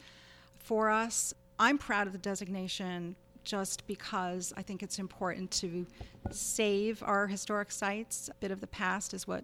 for 0.57 0.89
us. 0.89 1.33
I'm 1.57 1.77
proud 1.77 2.07
of 2.07 2.13
the 2.13 2.19
designation 2.19 3.15
just 3.43 3.85
because 3.87 4.53
I 4.55 4.61
think 4.61 4.83
it's 4.83 4.99
important 4.99 5.51
to 5.51 5.85
save 6.31 7.01
our 7.03 7.27
historic 7.27 7.71
sites. 7.71 8.29
A 8.29 8.35
bit 8.35 8.51
of 8.51 8.61
the 8.61 8.67
past 8.67 9.13
is 9.13 9.27
what 9.27 9.43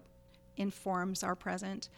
informs 0.56 1.22
our 1.22 1.34
present, 1.34 1.88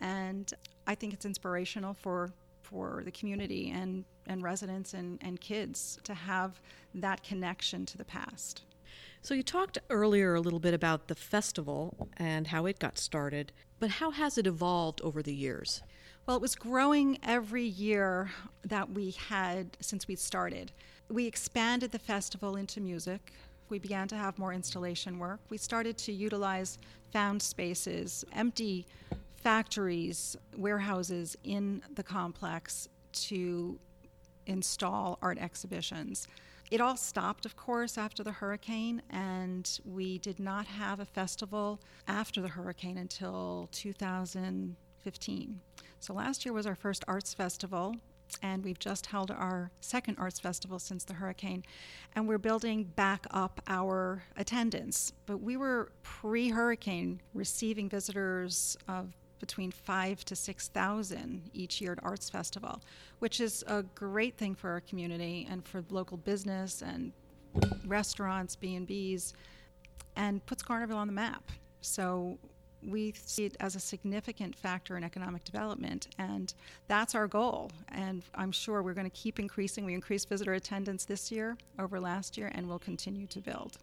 and 0.00 0.52
I 0.86 0.94
think 0.94 1.12
it's 1.12 1.24
inspirational 1.24 1.94
for 1.94 2.32
for 2.70 3.02
the 3.04 3.10
community 3.10 3.70
and, 3.70 4.04
and 4.26 4.42
residents 4.42 4.94
and, 4.94 5.18
and 5.22 5.40
kids 5.40 5.98
to 6.04 6.14
have 6.14 6.60
that 6.94 7.22
connection 7.22 7.86
to 7.86 7.98
the 7.98 8.04
past. 8.04 8.62
So, 9.20 9.34
you 9.34 9.42
talked 9.42 9.78
earlier 9.90 10.34
a 10.34 10.40
little 10.40 10.60
bit 10.60 10.74
about 10.74 11.08
the 11.08 11.14
festival 11.14 12.08
and 12.16 12.46
how 12.46 12.66
it 12.66 12.78
got 12.78 12.98
started, 12.98 13.52
but 13.78 13.90
how 13.90 14.10
has 14.10 14.38
it 14.38 14.46
evolved 14.46 15.00
over 15.02 15.22
the 15.22 15.34
years? 15.34 15.82
Well, 16.26 16.36
it 16.36 16.42
was 16.42 16.54
growing 16.54 17.18
every 17.22 17.64
year 17.64 18.30
that 18.64 18.90
we 18.90 19.12
had 19.12 19.76
since 19.80 20.06
we 20.06 20.14
started. 20.14 20.72
We 21.10 21.26
expanded 21.26 21.90
the 21.90 21.98
festival 21.98 22.56
into 22.56 22.80
music. 22.80 23.32
We 23.70 23.78
began 23.78 24.08
to 24.08 24.16
have 24.16 24.38
more 24.38 24.52
installation 24.52 25.18
work. 25.18 25.40
We 25.48 25.58
started 25.58 25.98
to 25.98 26.12
utilize 26.12 26.78
found 27.12 27.42
spaces, 27.42 28.24
empty 28.32 28.86
factories, 29.48 30.36
warehouses 30.58 31.34
in 31.42 31.82
the 31.94 32.02
complex 32.02 32.86
to 33.12 33.80
install 34.44 35.18
art 35.22 35.38
exhibitions. 35.38 36.28
It 36.70 36.82
all 36.82 36.98
stopped, 36.98 37.46
of 37.46 37.56
course, 37.56 37.96
after 37.96 38.22
the 38.22 38.30
hurricane, 38.30 39.00
and 39.08 39.80
we 39.86 40.18
did 40.18 40.38
not 40.38 40.66
have 40.66 41.00
a 41.00 41.06
festival 41.06 41.80
after 42.06 42.42
the 42.42 42.48
hurricane 42.48 42.98
until 42.98 43.70
2015. 43.72 45.60
So 45.98 46.12
last 46.12 46.44
year 46.44 46.52
was 46.52 46.66
our 46.66 46.74
first 46.74 47.02
arts 47.08 47.32
festival, 47.32 47.96
and 48.42 48.62
we've 48.62 48.78
just 48.78 49.06
held 49.06 49.30
our 49.30 49.70
second 49.80 50.18
arts 50.18 50.38
festival 50.38 50.78
since 50.78 51.04
the 51.04 51.14
hurricane, 51.14 51.64
and 52.14 52.28
we're 52.28 52.36
building 52.36 52.84
back 52.84 53.26
up 53.30 53.62
our 53.66 54.24
attendance. 54.36 55.14
But 55.24 55.40
we 55.40 55.56
were 55.56 55.90
pre 56.02 56.50
hurricane 56.50 57.22
receiving 57.32 57.88
visitors 57.88 58.76
of 58.86 59.14
between 59.38 59.70
five 59.70 60.24
to 60.26 60.36
6,000 60.36 61.50
each 61.52 61.80
year 61.80 61.92
at 61.92 61.98
Arts 62.02 62.28
Festival, 62.28 62.82
which 63.18 63.40
is 63.40 63.64
a 63.66 63.82
great 63.94 64.36
thing 64.36 64.54
for 64.54 64.70
our 64.70 64.80
community 64.80 65.46
and 65.50 65.64
for 65.64 65.84
local 65.90 66.16
business 66.16 66.82
and 66.82 67.12
restaurants, 67.86 68.56
B&Bs, 68.56 69.32
and 70.16 70.44
puts 70.46 70.62
Garnerville 70.62 70.96
on 70.96 71.06
the 71.06 71.12
map. 71.12 71.50
So 71.80 72.38
we 72.86 73.12
see 73.12 73.44
it 73.44 73.56
as 73.60 73.74
a 73.74 73.80
significant 73.80 74.54
factor 74.54 74.96
in 74.96 75.04
economic 75.04 75.44
development, 75.44 76.08
and 76.18 76.54
that's 76.86 77.14
our 77.14 77.26
goal. 77.26 77.70
And 77.88 78.22
I'm 78.34 78.52
sure 78.52 78.82
we're 78.82 78.94
going 78.94 79.10
to 79.10 79.16
keep 79.16 79.38
increasing. 79.38 79.84
We 79.84 79.94
increased 79.94 80.28
visitor 80.28 80.54
attendance 80.54 81.04
this 81.04 81.32
year 81.32 81.56
over 81.78 81.98
last 81.98 82.36
year, 82.36 82.50
and 82.54 82.68
we'll 82.68 82.78
continue 82.78 83.26
to 83.28 83.40
build. 83.40 83.78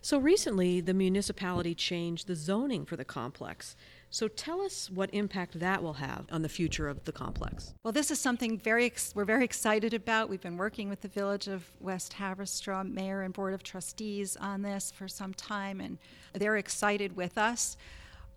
So 0.00 0.18
recently, 0.18 0.80
the 0.80 0.94
municipality 0.94 1.74
changed 1.74 2.26
the 2.26 2.36
zoning 2.36 2.84
for 2.84 2.96
the 2.96 3.04
complex. 3.04 3.76
So 4.14 4.28
tell 4.28 4.60
us 4.60 4.88
what 4.88 5.12
impact 5.12 5.58
that 5.58 5.82
will 5.82 5.94
have 5.94 6.26
on 6.30 6.42
the 6.42 6.48
future 6.48 6.86
of 6.86 7.02
the 7.02 7.10
complex. 7.10 7.74
Well, 7.82 7.90
this 7.90 8.12
is 8.12 8.20
something 8.20 8.56
very 8.56 8.84
ex- 8.84 9.12
we're 9.12 9.24
very 9.24 9.44
excited 9.44 9.92
about. 9.92 10.28
We've 10.28 10.40
been 10.40 10.56
working 10.56 10.88
with 10.88 11.00
the 11.00 11.08
Village 11.08 11.48
of 11.48 11.68
West 11.80 12.12
Haverstraw 12.12 12.88
Mayor 12.88 13.22
and 13.22 13.34
Board 13.34 13.54
of 13.54 13.64
Trustees 13.64 14.36
on 14.36 14.62
this 14.62 14.92
for 14.92 15.08
some 15.08 15.34
time, 15.34 15.80
and 15.80 15.98
they're 16.32 16.58
excited 16.58 17.16
with 17.16 17.36
us. 17.36 17.76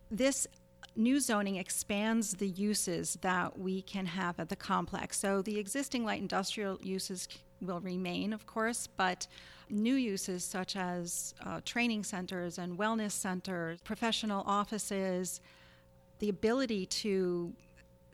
This 0.10 0.48
new 0.96 1.20
zoning 1.20 1.58
expands 1.58 2.34
the 2.34 2.48
uses 2.48 3.20
that 3.22 3.60
we 3.60 3.84
can 3.84 4.08
have 4.08 4.40
at 4.40 4.50
the 4.50 4.56
complex. 4.56 5.20
So 5.20 5.44
the 5.44 5.60
existing 5.60 6.04
light 6.04 6.20
industrial 6.20 6.80
uses 6.82 7.28
will 7.62 7.82
remain, 7.82 8.34
of 8.34 8.48
course, 8.48 8.88
but 8.88 9.28
new 9.70 9.94
uses 9.94 10.44
such 10.44 10.76
as 10.76 11.36
uh, 11.46 11.62
training 11.66 12.04
centers 12.04 12.58
and 12.58 12.80
wellness 12.80 13.12
centers, 13.12 13.80
professional 13.82 14.44
offices, 14.48 15.40
the 16.20 16.30
ability 16.30 16.86
to 16.86 17.54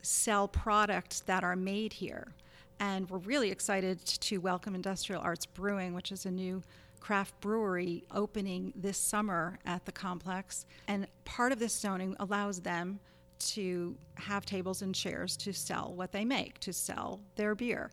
sell 0.02 0.48
products 0.48 1.22
that 1.22 1.44
are 1.44 1.56
made 1.56 1.94
here. 1.94 2.34
And 2.80 3.10
we're 3.10 3.20
really 3.20 3.50
excited 3.50 4.06
to 4.06 4.38
welcome 4.40 4.76
Industrial 4.76 5.22
Arts 5.22 5.46
Brewing, 5.46 5.94
which 5.94 6.12
is 6.12 6.26
a 6.26 6.32
new 6.32 6.62
craft 7.00 7.40
brewery 7.42 8.04
opening 8.12 8.74
this 8.76 8.98
summer 8.98 9.60
at 9.66 9.86
the 9.86 9.92
complex. 9.92 10.66
And 10.88 11.08
part 11.26 11.52
of 11.52 11.60
this 11.60 11.74
zoning 11.74 12.16
allows 12.20 12.62
them 12.62 13.00
to 13.40 13.96
have 14.16 14.46
tables 14.46 14.82
and 14.82 14.96
chairs 14.96 15.36
to 15.38 15.54
sell 15.54 15.94
what 15.94 16.12
they 16.12 16.24
make, 16.24 16.60
to 16.60 16.74
sell 16.74 17.20
their 17.36 17.56
beer. 17.56 17.92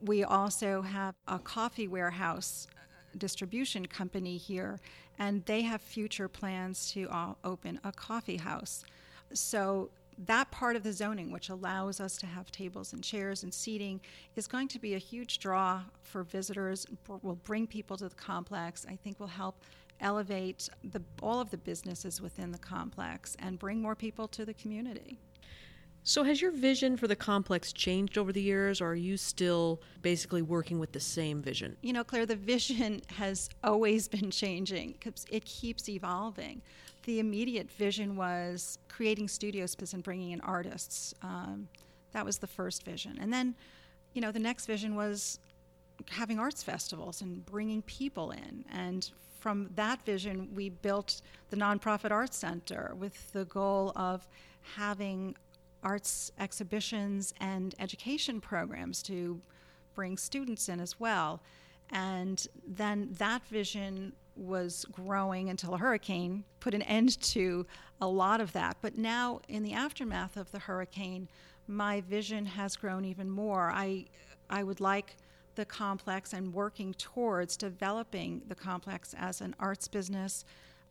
We 0.00 0.24
also 0.24 0.82
have 0.82 1.14
a 1.26 1.38
coffee 1.38 1.88
warehouse 1.88 2.66
distribution 3.16 3.86
company 3.86 4.36
here, 4.36 4.80
and 5.18 5.44
they 5.46 5.62
have 5.62 5.80
future 5.80 6.28
plans 6.28 6.90
to 6.92 7.08
uh, 7.08 7.34
open 7.44 7.80
a 7.84 7.92
coffee 7.92 8.36
house. 8.36 8.84
So 9.34 9.90
that 10.26 10.50
part 10.50 10.76
of 10.76 10.82
the 10.82 10.92
zoning, 10.92 11.30
which 11.30 11.48
allows 11.48 12.00
us 12.00 12.16
to 12.18 12.26
have 12.26 12.50
tables 12.50 12.92
and 12.92 13.02
chairs 13.02 13.42
and 13.42 13.52
seating, 13.52 14.00
is 14.36 14.46
going 14.46 14.68
to 14.68 14.78
be 14.78 14.94
a 14.94 14.98
huge 14.98 15.38
draw 15.38 15.82
for 16.02 16.22
visitors. 16.22 16.86
Will 17.22 17.36
bring 17.36 17.66
people 17.66 17.96
to 17.96 18.08
the 18.08 18.14
complex. 18.14 18.86
I 18.88 18.96
think 18.96 19.18
will 19.18 19.26
help 19.26 19.56
elevate 20.00 20.68
the, 20.82 21.02
all 21.22 21.40
of 21.40 21.50
the 21.50 21.58
businesses 21.58 22.20
within 22.20 22.52
the 22.52 22.58
complex 22.58 23.36
and 23.38 23.58
bring 23.58 23.80
more 23.80 23.94
people 23.94 24.28
to 24.28 24.44
the 24.44 24.54
community. 24.54 25.18
So, 26.06 26.22
has 26.22 26.42
your 26.42 26.50
vision 26.50 26.98
for 26.98 27.08
the 27.08 27.16
complex 27.16 27.72
changed 27.72 28.18
over 28.18 28.30
the 28.30 28.42
years, 28.42 28.82
or 28.82 28.88
are 28.88 28.94
you 28.94 29.16
still 29.16 29.80
basically 30.02 30.42
working 30.42 30.78
with 30.78 30.92
the 30.92 31.00
same 31.00 31.40
vision? 31.40 31.78
You 31.80 31.94
know, 31.94 32.04
Claire, 32.04 32.26
the 32.26 32.36
vision 32.36 33.00
has 33.16 33.48
always 33.64 34.06
been 34.06 34.30
changing 34.30 34.92
because 34.92 35.24
it 35.30 35.46
keeps 35.46 35.88
evolving 35.88 36.60
the 37.06 37.20
immediate 37.20 37.70
vision 37.70 38.16
was 38.16 38.78
creating 38.88 39.28
studio 39.28 39.66
space 39.66 39.92
and 39.92 40.02
bringing 40.02 40.30
in 40.32 40.40
artists. 40.40 41.14
Um, 41.22 41.68
that 42.12 42.24
was 42.24 42.38
the 42.38 42.46
first 42.46 42.84
vision. 42.84 43.18
And 43.20 43.32
then, 43.32 43.54
you 44.12 44.20
know, 44.20 44.32
the 44.32 44.38
next 44.38 44.66
vision 44.66 44.94
was 44.94 45.38
having 46.10 46.38
arts 46.38 46.62
festivals 46.62 47.20
and 47.20 47.44
bringing 47.44 47.82
people 47.82 48.30
in. 48.30 48.64
And 48.72 49.10
from 49.40 49.68
that 49.74 50.04
vision, 50.04 50.48
we 50.54 50.70
built 50.70 51.20
the 51.50 51.56
Nonprofit 51.56 52.10
Arts 52.10 52.36
Center 52.36 52.94
with 52.98 53.32
the 53.32 53.44
goal 53.44 53.92
of 53.96 54.26
having 54.76 55.36
arts 55.82 56.32
exhibitions 56.38 57.34
and 57.40 57.74
education 57.78 58.40
programs 58.40 59.02
to 59.02 59.40
bring 59.94 60.16
students 60.16 60.68
in 60.68 60.80
as 60.80 60.98
well. 60.98 61.42
And 61.90 62.46
then 62.66 63.10
that 63.18 63.46
vision 63.46 64.14
was 64.36 64.84
growing 64.90 65.48
until 65.48 65.74
a 65.74 65.78
hurricane 65.78 66.44
put 66.60 66.74
an 66.74 66.82
end 66.82 67.20
to 67.20 67.66
a 68.00 68.06
lot 68.06 68.40
of 68.40 68.52
that. 68.52 68.76
But 68.80 68.96
now, 68.96 69.40
in 69.48 69.62
the 69.62 69.72
aftermath 69.72 70.36
of 70.36 70.50
the 70.50 70.58
hurricane, 70.58 71.28
my 71.66 72.00
vision 72.02 72.46
has 72.46 72.76
grown 72.76 73.04
even 73.04 73.30
more. 73.30 73.70
I, 73.70 74.06
I 74.50 74.62
would 74.62 74.80
like 74.80 75.16
the 75.54 75.64
complex 75.64 76.32
and 76.32 76.52
working 76.52 76.94
towards 76.94 77.56
developing 77.56 78.42
the 78.48 78.54
complex 78.54 79.14
as 79.16 79.40
an 79.40 79.54
arts 79.58 79.88
business 79.88 80.44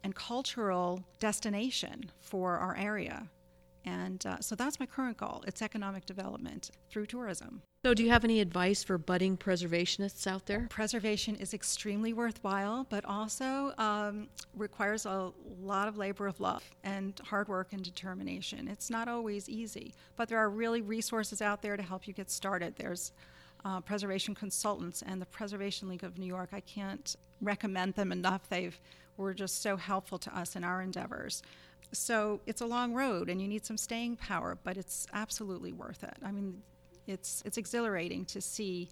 and 0.03 0.15
cultural 0.15 1.03
destination 1.19 2.11
for 2.21 2.57
our 2.57 2.75
area. 2.77 3.27
And 3.85 4.25
uh, 4.25 4.39
so 4.39 4.55
that's 4.55 4.79
my 4.79 4.85
current 4.85 5.17
goal. 5.17 5.43
It's 5.45 5.61
economic 5.61 6.05
development 6.05 6.71
through 6.89 7.07
tourism. 7.07 7.61
So, 7.85 7.93
do 7.93 8.01
you 8.01 8.09
have 8.11 8.23
any 8.23 8.39
advice 8.39 8.81
for 8.81 8.97
budding 8.97 9.35
preservationists 9.35 10.25
out 10.25 10.45
there? 10.45 10.67
Preservation 10.69 11.35
is 11.35 11.53
extremely 11.53 12.13
worthwhile, 12.13 12.87
but 12.89 13.03
also 13.03 13.73
um, 13.77 14.29
requires 14.55 15.05
a 15.05 15.33
lot 15.61 15.89
of 15.89 15.97
labor 15.97 16.27
of 16.27 16.39
love 16.39 16.63
and 16.85 17.19
hard 17.25 17.49
work 17.49 17.73
and 17.73 17.83
determination. 17.83 18.69
It's 18.69 18.89
not 18.89 19.09
always 19.09 19.49
easy, 19.49 19.93
but 20.15 20.29
there 20.29 20.37
are 20.39 20.49
really 20.49 20.81
resources 20.81 21.41
out 21.41 21.61
there 21.61 21.75
to 21.75 21.83
help 21.83 22.07
you 22.07 22.13
get 22.13 22.31
started. 22.31 22.75
There's 22.77 23.11
uh, 23.65 23.81
preservation 23.81 24.33
consultants 24.33 25.01
and 25.05 25.21
the 25.21 25.25
Preservation 25.25 25.89
League 25.89 26.03
of 26.05 26.17
New 26.17 26.25
York. 26.25 26.49
I 26.53 26.61
can't 26.61 27.15
recommend 27.41 27.95
them 27.95 28.13
enough. 28.13 28.47
They've 28.47 28.79
were 29.17 29.33
just 29.33 29.61
so 29.61 29.77
helpful 29.77 30.17
to 30.19 30.37
us 30.37 30.55
in 30.55 30.63
our 30.63 30.81
endeavors. 30.81 31.43
So 31.91 32.41
it's 32.45 32.61
a 32.61 32.65
long 32.65 32.93
road, 32.93 33.29
and 33.29 33.41
you 33.41 33.47
need 33.47 33.65
some 33.65 33.77
staying 33.77 34.17
power, 34.17 34.57
but 34.63 34.77
it's 34.77 35.05
absolutely 35.13 35.71
worth 35.71 36.03
it. 36.03 36.15
I 36.23 36.31
mean, 36.31 36.61
it's 37.07 37.43
it's 37.45 37.57
exhilarating 37.57 38.25
to 38.25 38.41
see 38.41 38.89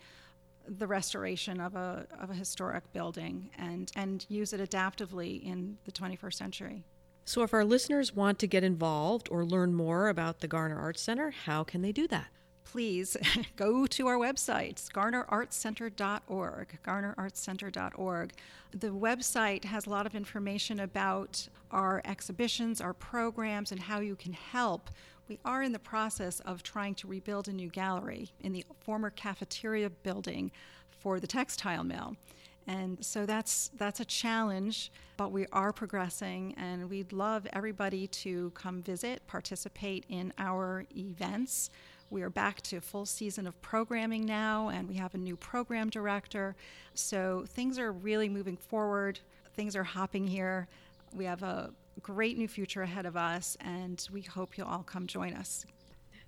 the 0.67 0.87
restoration 0.87 1.59
of 1.59 1.75
a 1.75 2.05
of 2.19 2.29
a 2.29 2.33
historic 2.33 2.91
building 2.93 3.49
and 3.57 3.91
and 3.95 4.25
use 4.29 4.53
it 4.53 4.61
adaptively 4.61 5.43
in 5.43 5.77
the 5.85 5.91
21st 5.91 6.33
century. 6.33 6.83
So, 7.25 7.43
if 7.43 7.53
our 7.53 7.63
listeners 7.63 8.15
want 8.15 8.39
to 8.39 8.47
get 8.47 8.63
involved 8.63 9.29
or 9.31 9.45
learn 9.45 9.73
more 9.73 10.09
about 10.09 10.39
the 10.39 10.47
Garner 10.47 10.79
Arts 10.79 11.01
Center, 11.01 11.31
how 11.31 11.63
can 11.63 11.81
they 11.81 11.91
do 11.91 12.07
that? 12.07 12.27
Please 12.63 13.17
go 13.55 13.85
to 13.87 14.07
our 14.07 14.17
website, 14.17 14.89
garnerartscenter.org, 14.91 16.79
garnerartscenter.org. 16.85 18.33
The 18.73 18.87
website 18.87 19.65
has 19.65 19.85
a 19.85 19.89
lot 19.89 20.05
of 20.05 20.15
information 20.15 20.79
about 20.79 21.47
our 21.71 22.01
exhibitions, 22.05 22.81
our 22.81 22.93
programs, 22.93 23.71
and 23.71 23.81
how 23.81 23.99
you 23.99 24.15
can 24.15 24.33
help. 24.33 24.89
We 25.27 25.39
are 25.45 25.63
in 25.63 25.71
the 25.71 25.79
process 25.79 26.39
of 26.41 26.63
trying 26.63 26.95
to 26.95 27.07
rebuild 27.07 27.47
a 27.47 27.53
new 27.53 27.69
gallery 27.69 28.31
in 28.41 28.53
the 28.53 28.65
former 28.81 29.09
cafeteria 29.09 29.89
building 29.89 30.51
for 30.99 31.19
the 31.19 31.27
textile 31.27 31.83
mill. 31.83 32.15
And 32.67 33.03
so 33.03 33.25
that's 33.25 33.71
that's 33.77 33.99
a 33.99 34.05
challenge, 34.05 34.91
but 35.17 35.31
we 35.31 35.45
are 35.51 35.73
progressing 35.73 36.53
and 36.57 36.89
we'd 36.89 37.11
love 37.11 37.47
everybody 37.53 38.07
to 38.07 38.51
come 38.51 38.81
visit, 38.81 39.25
participate 39.27 40.05
in 40.09 40.31
our 40.37 40.85
events. 40.95 41.69
We 42.11 42.23
are 42.23 42.29
back 42.29 42.59
to 42.63 42.81
full 42.81 43.05
season 43.05 43.47
of 43.47 43.59
programming 43.61 44.25
now, 44.25 44.67
and 44.67 44.89
we 44.89 44.95
have 44.95 45.15
a 45.15 45.17
new 45.17 45.37
program 45.37 45.89
director. 45.89 46.57
So 46.93 47.45
things 47.47 47.79
are 47.79 47.93
really 47.93 48.27
moving 48.27 48.57
forward. 48.57 49.21
Things 49.55 49.77
are 49.77 49.83
hopping 49.85 50.27
here. 50.27 50.67
We 51.13 51.23
have 51.23 51.41
a 51.41 51.71
great 52.01 52.37
new 52.37 52.49
future 52.49 52.81
ahead 52.81 53.05
of 53.05 53.15
us, 53.15 53.55
and 53.61 54.05
we 54.11 54.23
hope 54.23 54.57
you'll 54.57 54.67
all 54.67 54.83
come 54.83 55.07
join 55.07 55.33
us. 55.33 55.65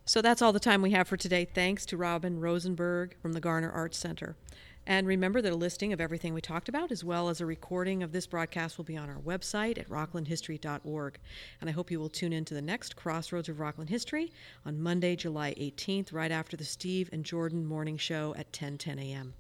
So 0.06 0.22
that's 0.22 0.42
all 0.42 0.54
the 0.54 0.60
time 0.60 0.82
we 0.82 0.92
have 0.92 1.10
for 1.10 1.18
today. 1.18 1.44
Thanks 1.44 1.86
to 1.88 1.98
Robin 1.98 2.40
Rosenberg 2.40 3.18
from 3.22 3.34
the 3.34 3.42
Garner 3.42 3.70
Arts 3.70 3.98
Center. 3.98 4.38
And 4.86 5.08
remember 5.08 5.42
that 5.42 5.54
a 5.54 5.56
listing 5.56 5.94
of 5.94 6.02
everything 6.02 6.34
we 6.34 6.42
talked 6.42 6.68
about, 6.68 6.92
as 6.92 7.06
well 7.06 7.30
as 7.30 7.40
a 7.40 7.46
recording 7.46 8.04
of 8.04 8.12
this 8.12 8.28
broadcast, 8.28 8.78
will 8.78 8.84
be 8.84 8.98
on 8.98 9.10
our 9.10 9.20
website 9.20 9.78
at 9.78 9.88
rocklandhistory.org. 9.88 11.18
And 11.62 11.70
I 11.70 11.74
hope 11.74 11.90
you 11.90 12.00
will 12.00 12.10
tune 12.10 12.34
in 12.34 12.44
to 12.46 12.54
the 12.54 12.62
next 12.62 12.98
Crossroads 12.98 13.48
of 13.48 13.62
Rockland 13.62 13.90
History 13.90 14.34
on 14.66 14.82
Monday, 14.82 15.16
July 15.16 15.54
18th, 15.54 16.12
right 16.12 16.32
after 16.32 16.58
the 16.58 16.66
Steve 16.66 17.10
and 17.14 17.24
Jordan 17.24 17.66
morning 17.66 17.96
show 17.96 18.36
at 18.38 18.52
10 18.52 18.78
10 18.78 19.00
a.m. 19.00 19.36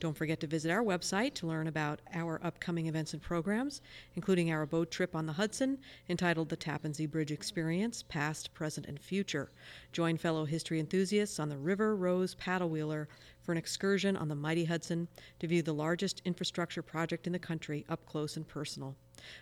Don't 0.00 0.16
forget 0.16 0.40
to 0.40 0.46
visit 0.48 0.72
our 0.72 0.82
website 0.82 1.34
to 1.34 1.46
learn 1.46 1.68
about 1.68 2.00
our 2.12 2.40
upcoming 2.42 2.88
events 2.88 3.12
and 3.12 3.22
programs, 3.22 3.80
including 4.16 4.50
our 4.50 4.66
boat 4.66 4.90
trip 4.90 5.14
on 5.14 5.26
the 5.26 5.34
Hudson 5.34 5.78
entitled 6.08 6.48
The 6.48 6.56
Tappan 6.56 6.92
Zee 6.92 7.06
Bridge 7.06 7.30
Experience 7.30 8.02
Past, 8.02 8.52
Present, 8.54 8.86
and 8.86 8.98
Future. 8.98 9.52
Join 9.92 10.16
fellow 10.16 10.44
history 10.46 10.80
enthusiasts 10.80 11.38
on 11.38 11.48
the 11.48 11.56
River 11.56 11.94
Rose 11.94 12.34
paddle 12.34 12.70
wheeler 12.70 13.08
for 13.42 13.52
an 13.52 13.58
excursion 13.58 14.16
on 14.16 14.28
the 14.28 14.34
mighty 14.34 14.64
Hudson 14.64 15.08
to 15.40 15.46
view 15.46 15.62
the 15.62 15.74
largest 15.74 16.22
infrastructure 16.24 16.82
project 16.82 17.26
in 17.26 17.32
the 17.32 17.38
country 17.38 17.84
up 17.88 18.04
close 18.06 18.36
and 18.36 18.46
personal. 18.46 18.96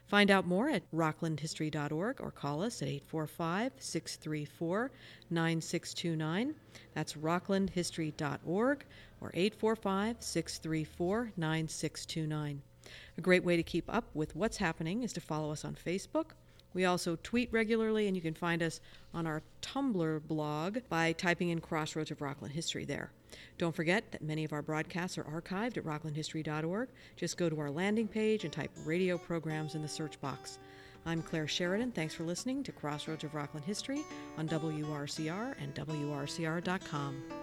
Find 0.07 0.31
out 0.31 0.47
more 0.47 0.69
at 0.69 0.91
rocklandhistory.org 0.93 2.21
or 2.21 2.31
call 2.31 2.63
us 2.63 2.83
at 2.83 2.89
845 2.89 3.73
634 3.79 4.91
9629. 5.31 6.55
That's 6.95 7.15
rocklandhistory.org 7.15 8.85
or 9.21 9.31
845 9.35 10.17
634 10.19 11.33
9629. 11.37 12.63
A 13.17 13.21
great 13.21 13.45
way 13.45 13.57
to 13.57 13.63
keep 13.63 13.93
up 13.93 14.05
with 14.15 14.35
what's 14.35 14.57
happening 14.57 15.03
is 15.03 15.13
to 15.13 15.21
follow 15.21 15.53
us 15.53 15.65
on 15.65 15.75
Facebook 15.75 16.33
we 16.73 16.85
also 16.85 17.19
tweet 17.23 17.53
regularly, 17.53 18.07
and 18.07 18.17
you 18.17 18.23
can 18.23 18.35
find 18.35 18.63
us 18.63 18.81
on 19.13 19.27
our 19.27 19.43
Tumblr 19.63 20.23
blog 20.29 20.79
by 20.89 21.13
typing 21.13 21.49
in 21.49 21.61
Crossroads 21.61 22.11
of 22.11 22.21
Rockland 22.21 22.55
History 22.55 22.85
there. 22.85 23.11
Don't 23.59 23.75
forget 23.75 24.11
that 24.13 24.23
many 24.23 24.45
of 24.45 24.53
our 24.53 24.63
broadcasts 24.63 25.19
are 25.19 25.25
archived 25.25 25.77
at 25.77 25.85
rocklandhistory.org. 25.85 26.89
Just 27.17 27.37
go 27.37 27.49
to 27.49 27.61
our 27.61 27.71
landing 27.71 28.09
page 28.09 28.45
and 28.45 28.53
type 28.53 28.71
radio 28.85 29.19
programs 29.19 29.75
in 29.75 29.83
the 29.83 29.89
search 29.89 30.21
box. 30.21 30.59
I'm 31.07 31.23
Claire 31.23 31.49
Sheridan. 31.49 31.93
Thanks 31.93 32.15
for 32.15 32.25
listening 32.25 32.63
to 32.65 32.73
Crossroads 32.73 33.25
of 33.25 33.35
Rockland 33.35 33.65
History 33.65 34.03
on 34.37 34.49
WRCR 34.49 35.55
and 35.61 35.75
WRCR.com. 35.75 37.40